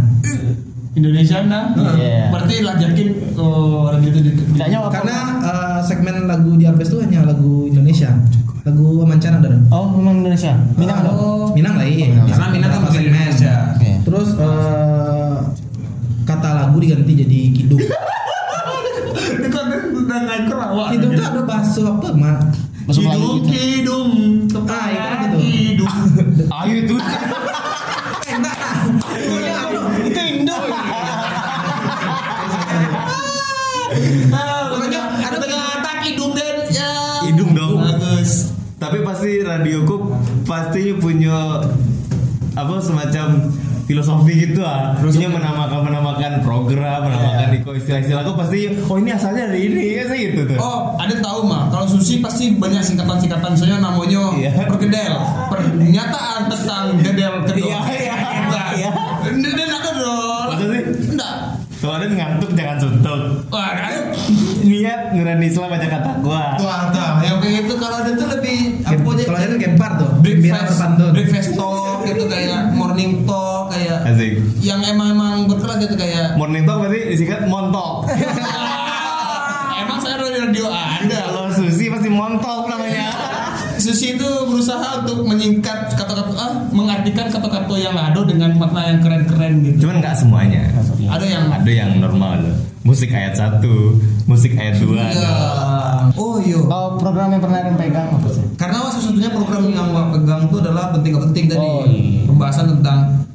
Indonesia 0.93 1.43
nah 1.43 1.75
Iya. 1.93 2.31
Berarti 2.31 2.63
lah 2.63 2.79
yakin 2.79 3.07
oh, 3.35 3.91
radio 3.91 4.07
itu 4.07 4.19
di, 4.23 4.31
di- 4.33 4.45
Tidaknya 4.55 4.87
karena 4.87 5.17
eh, 5.43 5.79
segmen 5.83 6.25
lagu 6.25 6.55
di 6.55 6.63
Arbes 6.63 6.87
tuh 6.87 7.03
hanya 7.03 7.27
lagu 7.27 7.67
Indonesia 7.67 8.15
lagu 8.63 8.99
mancanegara 9.03 9.55
ada 9.55 9.59
Oh, 9.71 9.95
memang 9.95 10.19
Indonesia. 10.19 10.51
Minang 10.75 10.99
ada. 10.99 11.11
Oh. 11.11 11.55
Minang 11.55 11.79
lah 11.79 11.87
iya 11.87 12.11
Minang. 12.11 12.27
Karena 12.27 12.47
Minang 12.51 12.69
kan 12.69 12.79
bahasa 12.83 12.95
segmen. 12.95 13.11
Indonesia. 13.11 13.55
Terus 14.03 14.29
eh, 14.35 15.35
kata 16.23 16.49
lagu 16.51 16.77
diganti 16.79 17.11
jadi 17.15 17.39
kidung 17.51 17.83
Itu 19.37 19.47
kan 19.51 19.65
udah 19.91 20.19
kidung 20.91 21.11
tuh 21.15 21.25
ada 21.25 21.41
bahasa 21.43 21.79
apa 21.83 22.07
mak 22.11 22.37
masuk 22.87 23.03
hidung, 23.03 23.19
lagi 23.19 23.51
gitu. 23.51 23.51
Hidung, 23.51 24.11
kepala, 24.47 24.95
ah, 24.95 25.15
gitu. 25.19 25.37
hidung. 25.43 25.95
Ayo 26.47 26.75
itu. 26.87 26.95
Ah, 34.29 34.69
ada 35.25 35.37
tengah 35.41 35.81
hidung 36.05 36.31
dan 36.37 36.69
ya. 36.69 36.91
hidung. 37.27 37.51
Bagus. 37.81 38.53
Tapi 38.77 39.01
pasti 39.01 39.41
radioku 39.41 40.13
pastinya 40.45 40.93
punya 41.01 41.37
apa 42.53 42.75
semacam 42.77 43.27
filosofi 43.87 44.33
gitu 44.35 44.61
ah 44.61 44.91
terusnya 44.93 45.31
menamakan 45.31 45.79
menamakan 45.81 46.31
program 46.43 47.07
menamakan 47.07 47.47
iko 47.55 47.71
istilah-istilah 47.71 48.21
aku 48.21 48.33
pasti 48.35 48.57
oh 48.77 48.95
ini 48.95 49.09
asalnya 49.09 49.47
dari 49.47 49.61
ini 49.65 49.83
ya 49.95 50.03
sih 50.05 50.19
gitu 50.29 50.41
tuh 50.45 50.57
Oh, 50.59 50.79
ada 50.97 51.15
tahu 51.17 51.47
mah. 51.47 51.69
Kalau 51.69 51.85
sushi 51.85 52.19
pasti 52.19 52.51
banyak 52.53 52.81
singkatan-singkatan. 52.81 53.53
Misalnya 53.53 53.77
namanya 53.79 54.23
Iya. 54.35 54.51
pergedel, 54.65 55.13
pernyataan 55.47 56.41
tentang 56.49 56.85
gedel 56.99 57.33
kedua. 57.45 57.77
Iya, 57.79 57.79
iya, 57.93 58.15
Nah, 58.47 58.67
iya. 58.73 58.89
Dia 59.31 59.65
nak 59.65 59.81
kedol. 59.81 60.43
Masa 60.49 60.65
sih? 60.67 60.83
Enggak. 61.07 61.35
kalau 61.77 61.93
ada 61.93 62.09
ngantuk 62.09 62.51
jangan 62.51 62.77
suntuk 62.81 63.19
Wah, 63.47 63.69
niat 64.63 65.13
nurani 65.13 65.45
Islam 65.45 65.69
baca 65.69 65.87
kata 65.87 66.11
gua 66.19 66.57
Tuh, 66.57 66.65
tuh. 66.89 67.09
Yang 67.21 67.37
kayak 67.37 67.53
gitu 67.61 67.73
kalau 67.77 67.97
ada 68.01 68.11
tuh 68.11 68.27
lebih 68.27 68.57
apa 68.81 68.97
aja? 69.07 69.23
Kalau 69.23 69.37
ada 69.37 69.47
kan 69.47 69.59
gempar 69.61 69.91
tuh. 69.95 70.09
Breakfast, 70.19 70.81
breakfast 71.13 71.49
talk 71.53 72.01
gitu 72.03 72.23
kayak 72.25 72.73
morning 72.73 73.23
talk 73.23 73.69
kayak 73.69 73.97
asik 74.05 74.41
yang 74.67 74.83
emang 74.83 75.15
emang 75.15 75.35
berkelas 75.47 75.79
gitu 75.79 75.95
kayak 75.95 76.35
morning 76.35 76.67
talk 76.67 76.83
berarti 76.83 77.15
disingkat 77.15 77.47
montok 77.47 78.03
emang 79.87 79.97
saya 80.03 80.19
dari 80.19 80.43
radio 80.43 80.67
anda 80.67 81.31
kalau 81.31 81.47
susi 81.55 81.87
pasti 81.87 82.09
montok 82.11 82.67
namanya 82.67 83.07
Susi 83.77 84.17
itu 84.17 84.25
berusaha 84.49 85.05
untuk 85.05 85.21
menyingkat 85.29 85.93
kata-kata 85.93 86.33
ah, 86.33 86.65
mengartikan 86.73 87.29
kata-kata 87.29 87.77
yang 87.77 87.93
lado 87.93 88.25
dengan 88.25 88.57
makna 88.57 88.89
yang 88.89 88.99
keren-keren 89.05 89.61
gitu. 89.63 89.85
cuman 89.85 90.01
nggak 90.01 90.17
semuanya 90.17 90.65
Ada 91.07 91.25
yang 91.29 91.45
ada 91.53 91.71
yang 91.71 91.91
normal 92.01 92.41
loh 92.41 92.57
musik 92.81 93.13
ayat 93.13 93.37
satu 93.37 94.01
musik 94.25 94.57
ayat 94.57 94.81
dua 94.81 95.13
Iya. 95.13 95.31
Oh 96.15 96.39
iya. 96.39 96.55
Kalau 96.55 96.95
program 96.95 97.35
yang 97.35 97.43
pernah 97.43 97.59
yang 97.59 97.75
pegang 97.75 98.07
apa 98.15 98.27
sih? 98.31 98.43
Karena 98.55 98.79
salah 98.87 98.95
satunya 98.95 99.27
program 99.27 99.67
yang 99.67 99.91
Wak 99.91 100.15
pegang 100.15 100.41
itu 100.47 100.55
adalah 100.63 100.95
penting 100.95 101.11
gak 101.13 101.23
penting 101.29 101.45
tadi. 101.51 101.67
Oh, 101.67 101.83
iya. 101.83 102.23
Pembahasan 102.23 102.65
tentang 102.79 103.26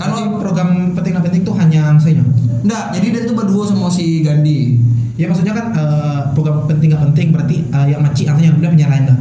kan 0.00 0.08
Wak- 0.16 0.40
program 0.40 0.96
penting 0.96 1.12
nggak 1.12 1.26
penting 1.28 1.42
tuh 1.44 1.52
hanya 1.60 1.92
saya. 2.00 2.24
enggak, 2.64 2.84
jadi 2.96 3.06
dia 3.12 3.22
tuh 3.28 3.36
berdua 3.36 3.68
sama 3.68 3.92
si 3.92 4.24
Gandhi. 4.24 4.80
Ya 5.20 5.28
maksudnya 5.28 5.52
kan 5.52 5.76
eh, 5.76 6.20
program 6.32 6.64
penting 6.64 6.88
nggak 6.88 7.04
penting 7.12 7.26
berarti 7.36 7.56
eh, 7.68 7.86
yang 7.92 8.00
maci 8.00 8.24
artinya 8.24 8.56
udah 8.56 8.70
menyalahin 8.72 9.04
dah. 9.04 9.18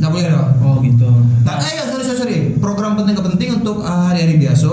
Enggak 0.00 0.10
boleh 0.10 0.26
dong. 0.32 0.50
Oh 0.64 0.76
gitu. 0.80 1.10
Nah, 1.44 1.60
eh 1.60 1.72
ya, 1.76 1.84
sorry, 1.84 2.04
sorry, 2.04 2.18
sorry. 2.18 2.38
Program 2.56 2.96
penting 2.96 3.12
gak 3.12 3.28
penting 3.28 3.50
untuk 3.52 3.84
uh, 3.84 4.08
hari-hari 4.08 4.40
biasa. 4.40 4.72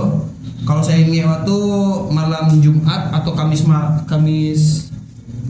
Kalau 0.62 0.80
saya 0.80 1.04
ini 1.04 1.20
waktu 1.20 1.58
malam 2.12 2.48
Jumat 2.60 3.12
atau 3.12 3.34
Kamis 3.34 3.68
ma 3.68 4.00
Kamis 4.08 4.88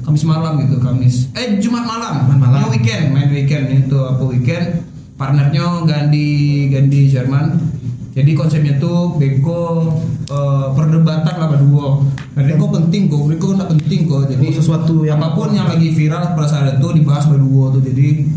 Kamis 0.01 0.24
malam 0.25 0.58
gitu, 0.65 0.81
Kamis. 0.81 1.29
Eh 1.38 1.62
Jumat 1.62 1.86
malam. 1.86 2.25
Jumat 2.25 2.39
malam. 2.41 2.58
Ya, 2.58 2.67
weekend, 2.74 3.03
main 3.13 3.29
weekend 3.29 3.70
itu 3.70 3.98
apa 3.98 4.24
weekend. 4.25 4.65
Partnernya 5.13 5.86
Gandhi 5.86 6.29
Gandhi 6.74 7.05
Sherman. 7.05 7.71
Jadi 8.12 8.32
konsepnya 8.36 8.75
tuh 8.75 9.15
Beko 9.15 9.88
eh, 10.27 10.68
perdebatan 10.75 11.32
lah 11.32 11.48
berdua. 11.48 12.03
Dan 12.36 12.44
Beko 12.48 12.65
penting 12.68 13.08
kok, 13.08 13.24
Beko 13.24 13.56
nggak 13.56 13.70
penting 13.72 14.00
kok. 14.03 14.27
Jadi 14.27 14.46
Oh, 14.48 14.56
sesuatu 14.56 14.96
yang- 15.03 15.20
apa 15.20 15.32
pun 15.32 15.51
yang 15.51 15.68
lagi 15.68 15.91
viral 15.91 16.36
pada 16.36 16.48
saat 16.48 16.75
itu 16.75 16.88
dibahas 16.91 17.27
berdua 17.27 17.72
tuh. 17.72 17.80
Jadi 17.82 18.27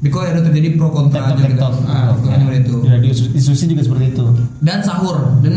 Beko 0.00 0.24
ada 0.24 0.40
terjadi 0.40 0.80
pro 0.80 0.88
kontra 0.88 1.36
Tektok 1.36 1.60
tektok. 1.60 1.72
Ah, 1.84 2.16
bukan 2.16 2.48
itu. 2.56 2.76
Sus- 3.12 3.28
di 3.28 3.40
susi 3.40 3.64
juga 3.68 3.84
seperti 3.84 4.16
itu. 4.16 4.24
Dan 4.58 4.80
sahur. 4.80 5.36
Dan 5.44 5.52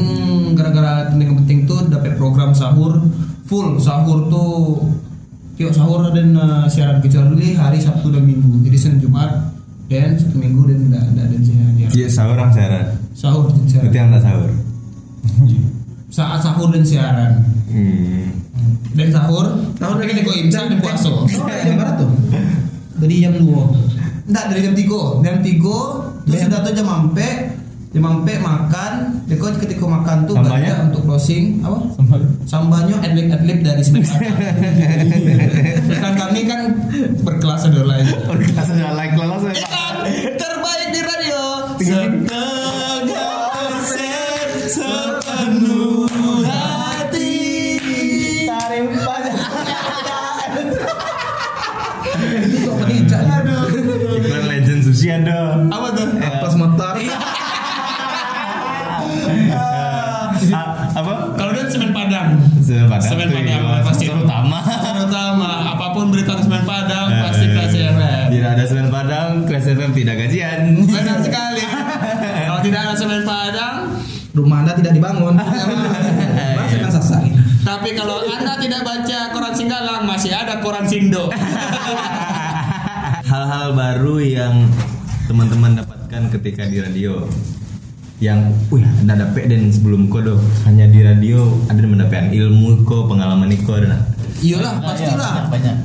gara-gara 0.52 1.08
penting 1.08 1.32
penting 1.40 1.60
tuh 1.64 1.88
dapat 1.88 2.20
program 2.20 2.52
sahur 2.52 3.00
full 3.48 3.80
sahur 3.80 4.28
tuh 4.28 4.84
tiap 5.56 5.72
sahur 5.72 6.12
dan 6.12 6.36
uh, 6.36 6.68
siaran 6.68 7.00
kecuali 7.00 7.56
hari 7.56 7.80
Sabtu 7.80 8.12
dan 8.12 8.28
Minggu. 8.28 8.60
Jadi 8.68 8.76
Senin 8.76 9.00
Jumat 9.00 9.56
dan 9.88 10.20
Sabtu 10.20 10.36
Minggu 10.36 10.68
dan 10.68 10.92
enggak 10.92 11.04
ada 11.16 11.24
dan 11.32 11.40
siaran. 11.40 11.74
Iya 11.80 12.08
sahur 12.12 12.36
orang 12.36 12.52
siaran 12.52 12.86
Sahur 13.14 13.46
dan 13.48 13.64
siaran. 13.64 13.84
berarti 13.84 13.98
yang 13.98 14.10
tak 14.10 14.22
sahur 14.24 14.50
Saat 16.10 16.40
sahur 16.40 16.68
dan 16.70 16.84
siaran. 16.84 17.32
hmm. 17.68 18.26
Dan 18.94 19.10
sahur. 19.10 19.46
Tahun 19.74 19.96
Tapi 19.96 20.06
kan 20.08 20.22
kok 20.22 20.38
imsak 20.40 20.64
dan 20.68 20.78
puasa. 20.78 21.10
Oh, 21.10 21.26
jam 21.26 21.76
berapa 21.76 21.94
tuh? 21.98 22.10
Dari 22.96 23.16
jam 23.20 23.34
2 23.36 23.50
Enggak 24.24 24.46
dari 24.48 24.60
jam 24.62 24.74
3 24.74 25.26
Jam 25.26 25.36
3 25.42 26.24
Terus 26.24 26.40
sudah 26.40 26.60
tuh 26.62 26.72
jam 26.72 26.88
ampe 26.88 27.30
Jam 27.90 28.04
ampe 28.06 28.34
makan 28.38 28.94
Deko 29.26 29.50
ketika 29.58 29.84
makan 29.84 30.24
tuh 30.24 30.38
Sambanya? 30.38 30.54
banyak 30.56 30.78
untuk 30.88 31.02
closing 31.04 31.60
Apa? 31.60 31.78
Sambanya 32.46 32.96
adlib-adlib 33.02 33.60
dari 33.60 33.82
sebentar 33.82 34.22
Kan 36.04 36.14
kami 36.16 36.46
kan 36.46 36.62
berkelas 37.20 37.68
ada 37.68 37.82
lain 37.84 38.08
Ada 72.84 73.00
semen 73.00 73.24
padang, 73.24 73.96
Rumah 74.34 74.58
anda 74.66 74.74
tidak 74.76 74.94
dibangun. 74.98 75.40
Masih 76.60 76.78
kan 76.84 76.92
sasak 76.92 77.22
ini. 77.24 77.40
tapi 77.64 77.96
kalau 77.96 78.28
anda 78.28 78.60
tidak 78.60 78.84
baca 78.84 79.32
koran 79.32 79.56
Singgalang 79.56 80.04
masih 80.04 80.36
ada 80.36 80.60
koran 80.60 80.84
Sindo. 80.84 81.32
hal-hal 83.32 83.72
baru 83.72 84.20
yang 84.20 84.68
teman-teman 85.32 85.80
dapatkan 85.80 86.28
ketika 86.38 86.68
di 86.68 86.84
radio 86.84 87.24
yang 88.20 88.52
wih 88.68 88.84
ada 88.84 89.26
dapet 89.26 89.48
dan 89.48 89.72
sebelum 89.72 90.12
kodo 90.12 90.36
hanya 90.68 90.92
di 90.92 91.08
radio 91.08 91.56
ada 91.72 91.80
yang 91.80 91.96
mendapatkan 91.96 92.36
ilmu 92.36 92.84
ko 92.84 93.08
pengalaman 93.08 93.48
ko 93.64 93.80
dan 93.80 94.12
Iyalah 94.44 94.84
pastilah. 94.84 95.48
Banyak, 95.48 95.52
banyak. 95.56 95.76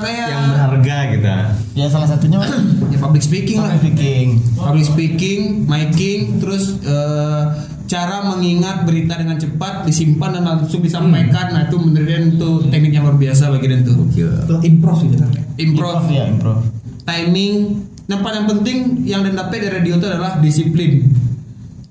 Kayak 0.00 0.26
yang 0.32 0.44
berharga 0.56 0.96
gitu 1.12 1.28
Ya 1.76 1.86
salah 1.92 2.08
satunya 2.08 2.38
ya, 2.92 2.98
public 2.98 3.22
speaking 3.22 3.58
lah. 3.60 3.76
public 3.76 3.92
speaking. 3.94 4.26
Public 4.56 4.84
speaking, 4.88 5.40
miking, 5.68 6.20
terus 6.40 6.80
eh, 6.82 7.42
cara 7.88 8.16
mengingat 8.24 8.84
berita 8.84 9.16
dengan 9.16 9.36
cepat 9.36 9.84
disimpan 9.84 10.40
dan 10.40 10.44
langsung 10.44 10.80
disampaikan. 10.80 11.52
Nah 11.52 11.68
itu 11.68 11.76
menurut 11.76 12.08
itu 12.08 12.50
teknik 12.68 12.92
yang 12.92 13.04
luar 13.08 13.16
biasa 13.20 13.52
bagi 13.52 13.66
dan 13.68 13.80
tuh. 13.84 13.96
Itu 14.12 14.54
improv 14.64 14.98
gitu 15.04 15.16
kan. 15.20 15.30
Improv, 15.58 16.06
ya 16.08 16.24
improv. 16.28 16.62
timing 17.08 17.88
yang 18.08 18.20
paling 18.24 18.44
penting 18.48 18.78
yang 19.04 19.20
dan 19.20 19.36
dapat 19.36 19.64
dari 19.64 19.80
radio 19.80 20.00
itu 20.00 20.06
adalah 20.08 20.40
disiplin 20.40 21.12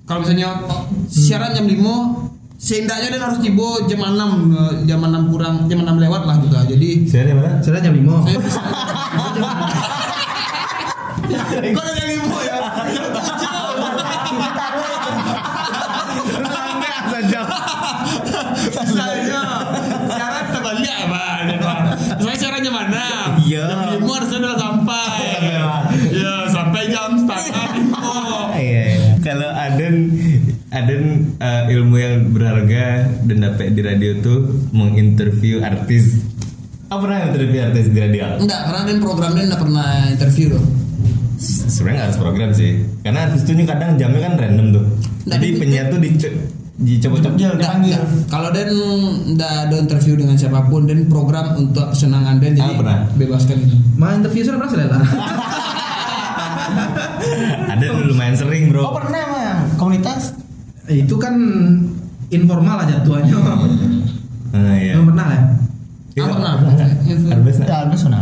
kalau 0.08 0.24
misalnya 0.24 0.66
siaran 1.12 1.54
jam 1.54 1.68
5 1.68 1.78
seindahnya 2.58 3.14
dan 3.14 3.22
harus 3.22 3.40
tiba 3.40 3.86
jam 3.86 4.02
6 4.02 4.18
eh, 4.50 4.74
jam 4.90 5.00
6 5.00 5.30
kurang 5.32 5.70
jam 5.70 5.80
6 5.86 6.04
lewat 6.04 6.22
lah 6.26 6.36
gitu. 6.42 6.56
Jadi 6.58 6.90
saya 7.06 7.34
mana 7.34 7.62
Sudah 7.62 7.80
jam 7.80 7.94
5. 7.94 8.02
saya 8.26 8.38
kok 11.70 11.86
jam 11.86 12.08
5 12.10 12.50
ya? 12.50 12.58
Saja 17.08 17.42
terbalik 20.52 20.88
apa? 20.88 21.26
Saya 22.18 22.36
siarannya 22.36 22.72
mana 22.72 23.06
Iya. 23.42 23.64
jam 23.70 23.80
5 24.02 24.16
harusnya 24.18 24.38
udah 24.42 24.56
sampai. 24.58 25.20
Ya 26.14 26.34
sampai 26.50 26.82
jam 26.90 27.10
setengah 27.20 27.77
Aden 30.08 30.40
Aden 30.70 31.04
eh, 31.38 31.64
ilmu 31.70 31.96
yang 31.96 32.32
berharga 32.32 32.86
dan 33.22 33.38
dapat 33.42 33.72
di 33.72 33.82
radio 33.82 34.12
tuh 34.20 34.40
menginterview 34.72 35.60
artis. 35.60 36.24
Apa 36.88 37.04
pernah 37.04 37.20
interview 37.26 37.60
artis 37.62 37.86
di 37.88 38.00
radio? 38.00 38.38
Enggak, 38.38 38.62
karena 38.64 38.82
dan 38.86 38.98
programnya 38.98 39.44
enggak 39.46 39.62
pernah 39.62 39.90
interview 40.08 40.48
loh. 40.50 40.64
Se- 41.36 41.68
Sebenarnya 41.70 42.08
harus 42.08 42.18
program 42.18 42.50
sih, 42.52 42.72
karena 43.02 43.28
artis 43.28 43.44
tuh 43.44 43.54
kadang 43.62 43.94
jamnya 43.96 44.22
kan 44.24 44.34
random 44.36 44.68
tuh. 44.72 44.84
Nah, 45.28 45.36
Jadi 45.36 45.46
di- 45.46 45.58
penyiar 45.58 45.86
tuh 45.88 46.00
dico- 46.00 46.38
dicoba-coba. 46.78 47.36
Dia 47.36 47.50
dipanggil. 47.54 48.00
Kalau 48.26 48.50
Dan 48.50 48.70
enggak 49.28 49.54
ada 49.68 49.76
interview 49.78 50.16
dengan 50.16 50.34
siapa 50.34 50.64
pun 50.64 50.86
dan 50.86 51.06
program 51.06 51.58
untuk 51.58 51.92
kesenangan 51.92 52.40
Dan 52.40 52.56
jadi 52.56 52.64
Ah, 52.66 52.78
pernah. 52.78 52.98
bebaskan 53.14 53.58
itu. 53.60 53.76
Mah 53.94 54.16
interview 54.16 54.42
sudah 54.44 54.58
pernah 54.58 54.86
lah. 54.88 55.04
Aden 57.70 58.08
lumayan 58.08 58.36
sering 58.36 58.70
Oh 58.70 58.92
bro. 58.92 58.98
pernah 58.98 59.20
emang 59.20 59.44
komunitas? 59.78 60.34
Itu 60.90 61.16
kan 61.16 61.38
informal 62.34 62.84
aja 62.84 63.00
jatuhannya. 63.00 63.38
Nah, 64.58 64.76
iya. 64.76 64.94
Belum 64.98 65.08
pernah 65.14 65.28
ya? 65.30 65.42
Iya, 66.18 66.24
Ah, 66.26 66.30
pernah. 66.34 66.52
Arbes, 67.30 67.56
nah. 67.62 67.68
Ya, 67.70 67.76
Albus 67.86 68.02
pernah. 68.04 68.22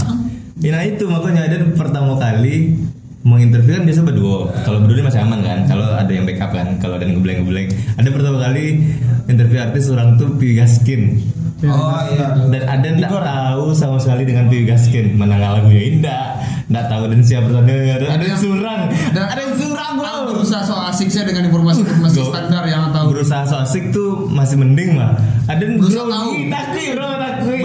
Ya, 0.60 0.70
nah 0.72 0.84
itu 0.84 1.04
makanya 1.08 1.42
Aden 1.48 1.76
pertama 1.76 2.16
kali 2.20 2.80
menginterview 3.26 3.82
kan 3.82 3.84
biasa 3.90 4.02
berdua 4.06 4.38
kalau 4.62 4.86
berdua 4.86 5.10
masih 5.10 5.26
aman 5.26 5.42
kan 5.42 5.60
kalau 5.66 5.98
ada 5.98 6.12
yang 6.14 6.30
backup 6.30 6.54
kan 6.54 6.78
kalau 6.78 6.96
ada 6.96 7.10
yang 7.10 7.18
ngebleng 7.18 7.42
ngebleng 7.42 7.68
ada 7.98 8.10
pertama 8.14 8.38
kali 8.38 8.86
interview 9.26 9.60
artis 9.66 9.90
orang 9.90 10.14
tuh 10.22 10.38
Piwi 10.38 10.62
Gaskin 10.62 11.26
Oh 11.68 12.00
iya. 12.06 12.28
dan 12.48 12.62
ada 12.64 12.84
yang 12.84 12.98
nggak 13.00 13.12
tahu 13.12 13.66
sama 13.72 13.98
sekali 13.98 14.24
dengan 14.24 14.46
Piwi 14.46 14.66
Gaskin 14.66 15.06
menanggal 15.14 15.60
lagunya 15.60 15.84
indah 15.88 16.26
nggak 16.66 16.86
tahu 16.88 17.04
dan 17.08 17.20
siapa 17.22 17.46
personilnya 17.46 17.94
ada, 17.96 18.06
Ada 18.12 18.26
yang- 18.26 18.40
surang 18.40 18.82
Dan 19.12 19.24
ada 19.24 19.40
yang 19.40 19.56
surang 19.56 19.92
bro 19.96 20.14
berusaha 20.28 20.62
so 20.62 20.76
asik 20.84 21.08
saya 21.08 21.26
dengan 21.26 21.46
informasi-informasi 21.46 22.18
Go. 22.18 22.26
standar 22.28 22.64
yang 22.66 22.90
tahu. 22.90 23.06
berusaha 23.12 23.44
so 23.44 23.56
asik 23.60 23.90
tuh 23.90 24.26
masih 24.28 24.58
mending 24.58 24.94
mah 24.94 25.14
ada 25.46 25.62
yang 25.62 25.78
Berusaha 25.78 26.06
tahu. 26.06 26.30
takui 26.48 26.86
bro 26.92 27.10
takui 27.16 27.60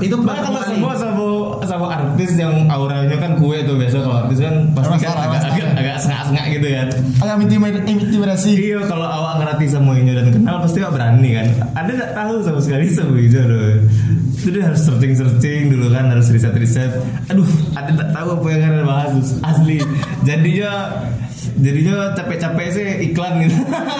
itu 0.00 0.16
kali. 0.16 0.64
semua 0.70 0.92
sama 0.94 1.12
artis 1.90 2.30
yang 2.36 2.68
auranya 2.68 3.16
kan 3.16 3.36
kue 3.36 3.58
tuh 3.64 3.76
biasa 3.76 3.96
kalau 4.00 4.16
artis 4.26 4.38
kan 4.40 4.54
pasti 4.76 4.96
kan 5.04 5.16
agak 5.16 5.40
agak 5.44 5.68
agak 5.76 5.96
sengak-sengak 6.00 6.44
gitu 6.52 6.66
kan. 6.70 6.88
agak 7.24 7.84
intimidasi 7.88 8.50
Iya 8.54 8.80
kalau 8.86 9.06
awak 9.06 9.34
ngerti 9.42 9.66
semuanya 9.70 10.12
dan 10.22 10.32
kenal 10.32 10.56
pasti 10.62 10.78
awak 10.80 10.94
berani 10.96 11.30
kan. 11.36 11.46
Ada 11.76 11.90
nggak 11.90 12.12
tahu 12.16 12.34
sama 12.44 12.60
sekali 12.62 12.86
sama 12.88 13.16
itu 13.20 13.40
loh. 13.40 13.72
Itu 14.34 14.48
dia 14.52 14.62
harus 14.68 14.80
searching 14.84 15.12
searching 15.16 15.62
dulu 15.72 15.86
kan 15.92 16.04
harus 16.12 16.26
riset 16.30 16.54
riset. 16.56 16.92
Aduh 17.28 17.48
ada 17.74 17.90
nggak 17.92 18.10
tahu 18.12 18.28
apa 18.40 18.46
yang 18.52 18.60
akan 18.68 18.84
bahas 18.86 19.12
asli. 19.40 19.78
Jadinya 20.24 20.72
jadinya 21.60 22.12
capek-capek 22.16 22.66
sih 22.72 22.86
iklan 23.10 23.32
gitu. 23.44 23.56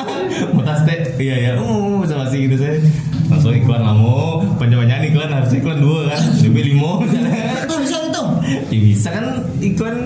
Mutas 0.57 0.81
teh 0.89 1.01
iya 1.21 1.37
ya. 1.41 1.53
Uh 1.61 2.03
sama 2.05 2.29
sih 2.29 2.49
gitu 2.49 2.57
saya. 2.61 2.79
Langsung 3.31 3.53
iklan 3.57 3.83
kamu 3.83 4.15
panjang-panjang 4.61 5.01
iklan 5.13 5.31
harus 5.33 5.51
iklan 5.55 5.79
dua 5.81 6.01
kan. 6.13 6.23
Lebih 6.43 6.63
limo 6.73 6.91
misalnya. 7.03 7.65
Itu 7.65 7.75
bisa 7.81 7.97
itu. 8.05 8.25
Ya 8.71 8.79
bisa 8.81 9.09
kan 9.13 9.25
iklan 9.61 9.97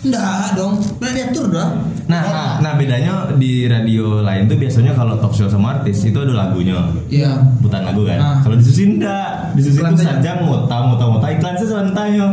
Enggak 0.00 0.56
dong. 0.56 0.80
Nah 0.96 1.10
diatur 1.12 1.52
dah. 1.52 1.76
Nah, 2.08 2.22
nah, 2.24 2.52
nah 2.64 2.72
bedanya 2.80 3.28
di 3.36 3.68
radio 3.68 4.24
lain 4.24 4.48
tuh 4.48 4.56
biasanya 4.56 4.96
kalau 4.96 5.20
talk 5.20 5.36
show 5.36 5.44
sama 5.46 5.76
artis 5.76 6.00
itu 6.08 6.16
ada 6.16 6.32
lagunya. 6.32 6.80
Iya. 7.12 7.36
Putar 7.60 7.84
lagu 7.84 8.08
kan. 8.08 8.16
Ah. 8.16 8.36
Kalau 8.40 8.56
di 8.56 8.64
Susi 8.64 8.96
enggak. 8.96 9.52
Di 9.52 9.60
Susi 9.60 9.76
Iklan 9.76 9.92
itu 9.92 10.02
saja. 10.08 10.16
saja 10.16 10.30
mota 10.40 10.76
mota 10.88 11.04
mota 11.04 11.26
iklan 11.28 11.54
sih 11.60 11.68
sebentarnya. 11.68 12.26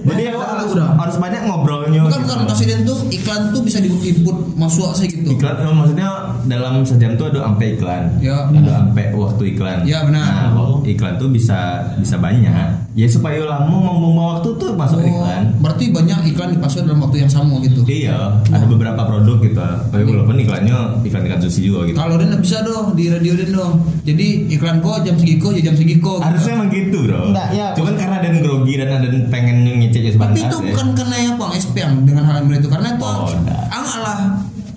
Jadi 0.00 0.22
Oh, 0.30 0.40
harus, 0.40 0.72
udah. 0.72 0.88
harus 0.96 1.16
banyak 1.20 1.42
ngobrolnya. 1.44 2.00
Bukan 2.06 2.20
gitu. 2.20 2.32
bukan 2.32 2.38
presiden 2.48 2.78
tuh 2.84 2.98
iklan 3.12 3.40
tuh 3.52 3.60
bisa 3.60 3.78
di 3.78 3.88
input 3.90 4.36
masuk 4.56 4.90
saya 4.96 5.08
gitu. 5.08 5.28
Iklan 5.36 5.54
eh, 5.60 5.74
maksudnya 5.74 6.08
dalam 6.48 6.74
sejam 6.84 7.14
tuh 7.20 7.28
ada 7.28 7.44
sampai 7.44 7.66
iklan. 7.76 8.02
Ya. 8.20 8.48
Ada 8.48 8.70
sampai 8.80 9.04
waktu 9.12 9.42
iklan. 9.56 9.78
Ya, 9.84 9.98
benar. 10.04 10.24
Nah, 10.24 10.48
waktu 10.56 10.96
iklan 10.96 11.14
tuh 11.20 11.28
bisa 11.28 11.58
bisa 12.00 12.16
banyak. 12.16 12.89
Ya 12.90 13.06
supaya 13.06 13.46
lama 13.46 13.70
membuang 13.70 14.18
waktu 14.36 14.50
tuh 14.58 14.74
masuk 14.74 14.98
Oh, 14.98 15.06
iklan. 15.06 15.54
berarti 15.62 15.94
banyak 15.94 16.34
iklan 16.34 16.58
dipasang 16.58 16.90
dalam 16.90 16.98
waktu 17.00 17.22
yang 17.22 17.30
sama 17.30 17.62
gitu. 17.62 17.86
Iya, 17.86 18.42
ada 18.42 18.66
beberapa 18.66 18.98
produk 18.98 19.38
gitu. 19.38 19.54
Tapi 19.54 20.02
walaupun 20.02 20.34
iklannya 20.36 20.98
iklan-iklan 21.06 21.38
sushi 21.38 21.70
juga 21.70 21.86
gitu. 21.86 21.94
Kalau 21.94 22.18
dia 22.18 22.26
nggak 22.26 22.42
bisa 22.42 22.66
dong 22.66 22.98
di 22.98 23.06
radio 23.06 23.32
dia 23.38 23.46
dong. 23.46 23.72
Jadi 24.02 24.26
iklan 24.50 24.82
kok 24.82 25.06
jam 25.06 25.14
segiko 25.14 25.54
ya 25.54 25.70
jam 25.70 25.78
segiko. 25.78 26.18
gitu. 26.18 26.26
Harusnya 26.26 26.52
emang 26.58 26.68
gitu 26.68 26.98
bro. 27.06 27.30
Enggak, 27.30 27.48
ya. 27.54 27.68
Cuman 27.78 27.94
karena 27.94 28.14
ada 28.18 28.26
yang 28.26 28.38
grogi 28.42 28.74
dan 28.74 28.88
ada 28.90 29.06
yang 29.06 29.26
pengen 29.30 29.56
ngecek 29.62 30.02
sebentar. 30.10 30.34
Tapi 30.34 30.40
itu 30.42 30.56
ya. 30.58 30.66
bukan 30.74 30.86
karena 30.98 31.16
ya 31.16 31.30
Bang 31.38 31.52
SP 31.54 31.74
yang 31.78 31.94
dengan 32.02 32.24
hal 32.26 32.42
yang 32.42 32.58
itu 32.58 32.66
karena 32.66 32.88
itu 32.98 33.06
Oh, 33.06 33.30
enggak. 33.30 33.62
Ang 33.70 33.86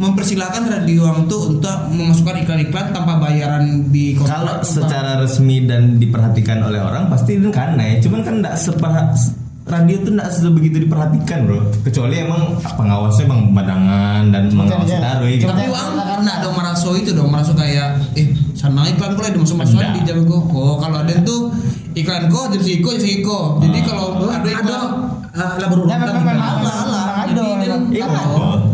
mempersilahkan 0.04 0.64
radio 0.68 1.02
yang 1.06 1.24
tuh 1.26 1.48
untuk 1.50 1.72
memasukkan 1.88 2.44
iklan-iklan 2.44 2.92
tanpa 2.92 3.16
bayaran 3.18 3.64
di 3.88 4.14
kontrak. 4.14 4.36
Kalau 4.36 4.54
tanpa- 4.58 4.68
secara 4.68 5.12
resmi 5.18 5.64
dan 5.64 5.96
diperhatikan 5.96 6.60
oleh 6.62 6.78
orang 6.78 7.08
pasti 7.08 7.38
itu 7.38 7.48
kan 7.50 7.74
naik. 7.74 8.04
Cuman 8.04 8.20
kan 8.20 8.36
enggak 8.38 8.56
seperha 8.58 9.16
radio 9.64 9.96
tuh 9.98 10.12
enggak 10.12 10.30
sebegitu 10.30 10.78
diperhatikan 10.82 11.40
bro. 11.44 11.60
Kecuali 11.82 12.16
emang 12.20 12.44
pengawasnya 12.60 13.24
emang 13.24 13.42
badangan 13.52 14.24
dan 14.28 14.44
mengawasi 14.52 14.92
aja. 14.92 15.00
taruh 15.02 15.28
gitu. 15.30 15.48
Tapi 15.48 15.64
Ang 15.66 15.96
karena 15.96 16.32
ada 16.36 16.48
meraso 16.52 16.90
itu 16.94 17.10
dong 17.12 17.30
meraso 17.30 17.54
kayak 17.54 17.90
eh 18.14 18.28
sana 18.54 18.84
iklan 18.86 19.14
kok 19.14 19.24
ada 19.24 19.40
masuk 19.40 19.56
masukan 19.58 19.88
Enggak. 19.88 19.96
di 19.98 20.02
jam 20.06 20.20
kok. 20.22 20.44
Oh 20.52 20.76
kalau 20.78 21.00
ada 21.00 21.16
tuh 21.24 21.48
iklan 21.94 22.28
kok 22.28 22.52
jam 22.52 22.60
segiko 22.60 22.92
jam 22.92 23.02
segiko. 23.02 23.40
Jadi 23.62 23.80
kalau 23.82 24.06
ada 24.26 24.36
ada 24.36 24.52
iklan 24.52 24.84
uh, 25.32 25.54
lah 25.56 25.68
berulang 25.68 25.90
Ya, 25.90 25.98
kan 26.02 26.16
memang- 26.18 26.60
iklan. 26.60 26.88
Ada, 27.24 27.40
Jadi 27.56 27.66
dan 27.66 27.82
iya, 27.90 28.06
ada. 28.06 28.22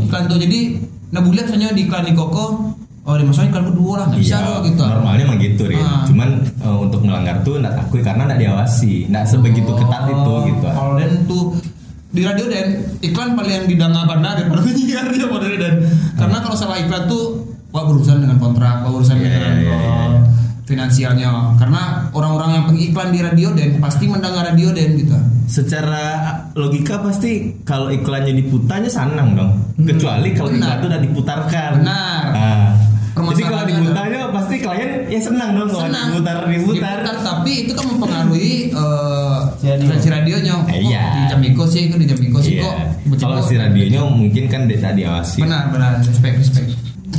Iklan 0.01 0.23
tuh 0.25 0.37
jadi 0.37 0.59
nah 1.09 1.19
boleh 1.19 1.41
misalnya 1.41 1.69
di 1.71 1.83
iklan 1.83 2.03
di 2.03 2.13
Koko 2.13 2.45
oh 3.01 3.15
dimasukin 3.15 3.49
iklan 3.49 3.65
kedua 3.67 3.93
lah 3.97 4.05
nggak 4.07 4.19
bisa 4.19 4.37
Iya, 4.37 4.53
gitu. 4.63 4.81
normalnya 4.83 5.23
emang 5.25 5.39
gitu 5.39 5.63
Rin. 5.65 5.81
Ah. 5.81 6.05
Cuman 6.05 6.29
eh, 6.45 6.77
untuk 6.79 7.01
melanggar 7.01 7.41
tuh 7.41 7.57
enggak 7.57 7.73
takut 7.75 7.99
karena 7.99 8.21
enggak 8.23 8.39
diawasi, 8.39 9.09
enggak 9.09 9.25
sebegitu 9.25 9.71
ketat 9.73 10.03
itu 10.05 10.33
gitu. 10.47 10.65
Oh, 10.69 10.73
Kalau 10.73 10.93
Dan 10.95 11.11
tuh 11.25 11.43
di 12.09 12.21
radio 12.21 12.45
Dan 12.45 12.67
iklan 12.99 13.33
paling 13.33 13.53
yang 13.55 13.65
didanga 13.65 14.01
bandar 14.03 14.33
daripada 14.37 14.61
penyiar 14.61 15.05
dia 15.07 15.25
pada 15.25 15.47
Dan. 15.49 15.75
Karena 16.13 16.37
kalau 16.39 16.53
salah 16.53 16.77
iklan 16.77 17.03
tuh 17.05 17.23
wah 17.69 17.83
berurusan 17.83 18.17
dengan 18.19 18.37
kontrak, 18.37 18.81
wah 18.81 18.91
urusan 18.91 19.17
Iya, 19.17 19.25
dengan 19.25 19.53
iya, 19.57 19.73
iya. 19.73 19.73
oh, 19.73 20.13
finansialnya. 20.63 21.29
Karena 21.57 21.81
orang-orang 22.11 22.49
yang 22.53 22.65
pengiklan 22.67 23.09
di 23.09 23.19
radio 23.19 23.47
Dan 23.51 23.81
pasti 23.81 24.05
mendengar 24.05 24.45
radio 24.45 24.69
Dan 24.69 24.89
gitu. 24.93 25.17
Secara 25.49 26.05
logika 26.53 27.01
pasti 27.01 27.57
kalau 27.65 27.89
iklannya 27.89 28.37
diputarnya 28.37 28.85
senang 28.85 29.33
dong. 29.33 29.51
Kecuali 29.81 30.37
kalau 30.37 30.53
iklan 30.53 30.77
itu 30.77 30.87
udah 30.87 31.01
diputarkan. 31.01 31.71
Benar. 31.81 32.23
Nah, 32.29 32.67
jadi 33.33 33.43
kalau 33.43 33.63
diputarnya 33.65 34.19
pasti 34.31 34.55
klien 34.61 34.91
ya 35.09 35.19
senang 35.19 35.57
dong 35.57 35.67
kalau 35.73 35.89
Senang. 35.89 36.07
diputar 36.13 36.37
diputar. 36.45 36.97
Diputar, 37.01 37.17
tapi 37.25 37.51
itu 37.65 37.71
kan 37.73 37.85
mempengaruhi 37.89 38.53
eh 38.71 39.97
Si 39.99 40.07
radionya. 40.07 40.55
Eh, 40.71 40.79
iya. 40.87 41.03
Kok 41.03 41.15
Di 41.17 41.23
Jamiko 41.33 41.63
sih, 41.67 41.81
kan 41.91 41.97
di 41.99 42.07
Jamiko 42.07 42.37
sih 42.39 42.61
Iya. 42.61 42.63
kok. 42.63 42.75
Kalau 43.19 43.41
si 43.43 43.59
radionya 43.59 44.01
mungkin 44.05 44.43
kan 44.47 44.69
tidak 44.69 44.93
diawasi. 44.95 45.43
Benar, 45.43 45.73
benar. 45.73 45.91
Respect, 45.99 46.35
respect. 46.39 46.69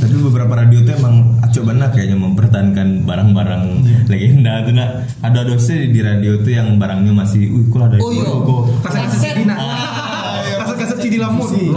Tapi 0.01 0.15
beberapa 0.19 0.53
radio 0.55 0.79
tuh 0.81 0.93
emang 0.95 1.15
acok 1.39 1.63
banget 1.63 1.89
kayaknya 1.93 2.17
mempertahankan 2.19 2.87
barang-barang 3.05 3.63
Iya. 3.81 3.97
legenda 4.07 4.51
tuh 4.61 4.73
nak. 4.73 4.89
Ada 5.21 5.39
dosen 5.45 5.87
di 5.87 5.99
radio 5.99 6.35
tuh 6.37 6.51
yang 6.51 6.75
barangnya 6.75 7.11
masih, 7.13 7.47
wih 7.47 7.63
kok 7.67 7.79
ada 7.83 7.95
Oh, 7.95 8.09
iya. 8.09 8.23
Kaset-kaset 8.81 9.33
CD 10.99 11.17
lama. 11.17 11.37
Oh, 11.37 11.47
iya. 11.51 11.69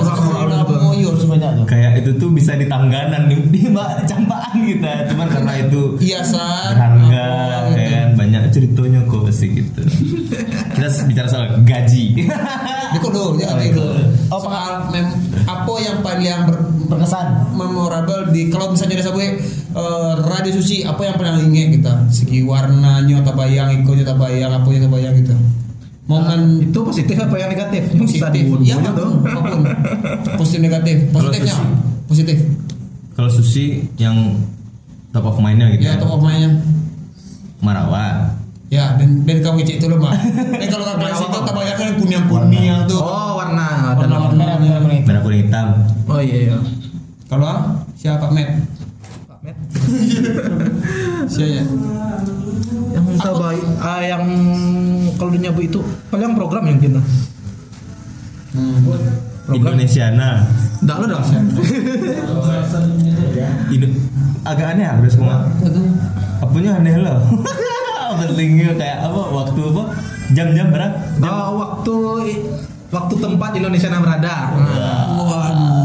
Terus 1.04 1.24
banyak 1.26 1.48
tuh 1.54 1.64
kayak 1.66 1.90
itu 1.96 2.10
tuh 2.16 2.28
bisa 2.28 2.52
di 2.54 2.64
tangganan 2.64 3.26
di, 3.26 3.34
di 3.48 3.60
mbak 3.70 4.04
campaan 4.04 4.52
gitu 4.60 4.84
cuman 5.08 5.26
karena 5.28 5.52
itu 5.60 5.80
Hiasan. 5.96 6.74
berharga 6.74 7.24
kan 7.70 8.08
banyak 8.14 8.40
ceritanya 8.50 9.00
kok 9.06 9.26
sih 9.30 9.48
gitu 9.52 9.80
kita 10.74 10.86
bicara 11.06 11.26
soal 11.26 11.44
gaji 11.62 12.24
Ini 12.24 12.96
kok 12.98 13.10
dulu, 13.10 13.34
jangan 13.34 13.56
Oh, 13.56 13.64
itu. 13.64 13.82
iya. 13.82 14.04
Oh, 14.30 14.40
apa 15.44 15.72
yang 15.80 15.96
paling 15.98 16.24
yang 16.24 16.40
ber, 16.46 16.54
berkesan. 16.86 17.26
Memorable 17.52 18.30
di 18.30 18.48
kalau 18.48 18.70
misalnya 18.70 19.00
ada 19.00 19.04
sebuah 19.08 19.24
eh, 19.74 20.12
radio 20.22 20.52
susi 20.52 20.82
apa 20.82 21.02
yang 21.02 21.16
paling 21.16 21.50
inget 21.50 21.80
kita 21.80 22.06
segi 22.08 22.44
warnanya 22.44 23.20
tak 23.20 23.34
bayang 23.34 23.72
ikonya 23.74 24.04
tak 24.04 24.18
bayang 24.18 24.52
apa 24.52 24.68
yang 24.70 24.88
bayang 24.88 25.14
gitu. 25.18 25.34
Momen 26.04 26.60
Itu 26.68 26.84
positif 26.84 27.16
apa 27.16 27.32
yang 27.40 27.48
negatif? 27.48 27.88
Positif. 27.96 28.44
Ya 28.60 28.76
tuh. 28.92 29.24
apa 29.24 29.24
pun, 29.24 29.24
apa 29.24 29.40
pun. 29.48 29.62
Positif 30.40 30.60
negatif. 30.60 30.96
Kalau 31.08 31.32
positifnya 31.32 31.56
positif. 32.04 32.38
Kalau 33.16 33.30
susi 33.32 33.88
yang 33.96 34.36
top 35.16 35.24
of 35.24 35.40
mindnya 35.40 35.72
gitu 35.72 35.88
ya 35.88 35.96
top 35.96 36.12
of 36.12 36.20
mind-nya. 36.20 36.60
Marawa. 37.64 38.36
Ya 38.68 38.98
dan 39.00 39.24
dan 39.24 39.40
kau 39.40 39.56
ngecek 39.56 39.80
itu 39.80 39.86
loh 39.88 39.96
mah 39.96 40.12
dan 40.60 40.66
kalau 40.68 40.84
kau 40.84 40.96
kelas 41.00 41.20
itu 41.24 41.38
tak 41.40 41.54
bayang 41.56 41.76
kan 41.78 41.88
kuning 41.96 42.24
kuning 42.28 42.74
tuh. 42.84 43.00
Oh, 43.00 43.40
warna 43.40 43.96
Warna- 43.96 44.34
merah 44.34 44.56
merah 44.60 44.80
merah 44.84 44.96
itu 45.00 45.06
merah 45.08 45.20
kuning 45.24 45.40
hitam 45.48 45.68
Oh 46.06 46.20
iya 46.20 46.38
iya. 46.46 46.56
kalau 47.26 47.48
siapa 47.94 48.28
Matt 48.28 48.48
Pak 49.24 49.38
Met. 49.40 49.56
siapa 51.26 51.48
ya 51.50 51.64
Yang 52.94 53.06
terbaik 53.18 53.64
ah 53.78 54.00
yang 54.00 54.24
kalau 55.14 55.30
di 55.30 55.40
nyabu 55.40 55.60
itu 55.60 55.80
paling 56.08 56.34
program 56.34 56.64
yang 56.64 56.78
gitu. 56.78 57.00
hmm. 58.52 58.76
Program. 58.84 59.14
Indonesiana 59.50 60.46
Enggak 60.80 60.96
lo 61.00 61.06
dong. 61.10 61.24
Indo- 63.70 63.96
agak 64.44 64.76
aneh 64.76 64.84
harus 64.84 65.16
kok 65.16 65.24
itu 65.64 65.80
apanya 66.38 66.76
aneh 66.76 67.00
loh 67.00 67.16
pentingnya 68.20 68.76
kayak 68.76 68.98
apa 69.02 69.20
waktu 69.32 69.60
apa 69.64 69.82
jam-jam 70.30 70.68
berapa 70.68 70.96
Oh, 71.24 71.56
waktu 71.56 71.94
waktu 72.94 73.14
tempat 73.18 73.50
Indonesia 73.58 73.90
Nam 73.90 74.06
Radar. 74.06 74.54
waduh 74.54 75.84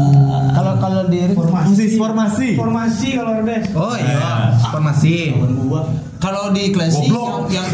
kalau 0.50 0.74
kalau 0.78 1.02
di 1.08 1.18
posisi 1.34 1.96
formasi 1.98 2.48
formasi 2.54 3.08
kalau 3.18 3.32
ada 3.42 3.56
Oh 3.74 3.94
iya, 3.96 4.54
formasi. 4.70 5.34
Kalau 6.20 6.52
di 6.52 6.68
klasi 6.68 7.08
yang, 7.08 7.48
yang 7.48 7.64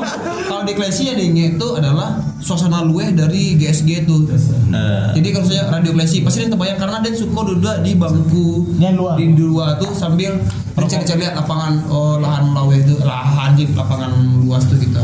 kalau 0.48 0.62
di 0.62 0.72
klasi 0.78 1.10
yang 1.10 1.18
itu 1.18 1.66
adalah 1.74 2.22
suasana 2.38 2.86
luweh 2.86 3.10
dari 3.10 3.58
GSG 3.58 4.06
itu. 4.06 4.30
Eh, 4.30 5.10
Jadi 5.18 5.28
kalau 5.34 5.46
saya 5.50 5.66
radio 5.66 5.90
klasi 5.90 6.22
pasti 6.22 6.46
dia 6.46 6.50
terbayang 6.54 6.78
karena 6.78 7.02
dia 7.02 7.18
suka 7.18 7.40
duduk 7.42 7.82
di 7.82 7.98
bangku 7.98 8.78
Yang 8.78 8.94
luar. 8.94 9.14
di 9.18 9.26
luar 9.34 9.70
tuh 9.82 9.90
sambil 9.90 10.38
mencari-cari 10.78 11.26
lihat 11.26 11.34
lapangan 11.34 11.82
oh 11.90 12.22
lahan 12.22 12.54
lawe 12.54 12.76
itu 12.78 12.94
lahan 13.02 13.58
sih 13.58 13.66
lapangan 13.74 14.12
luas 14.46 14.62
tuh 14.70 14.78
kita. 14.78 15.02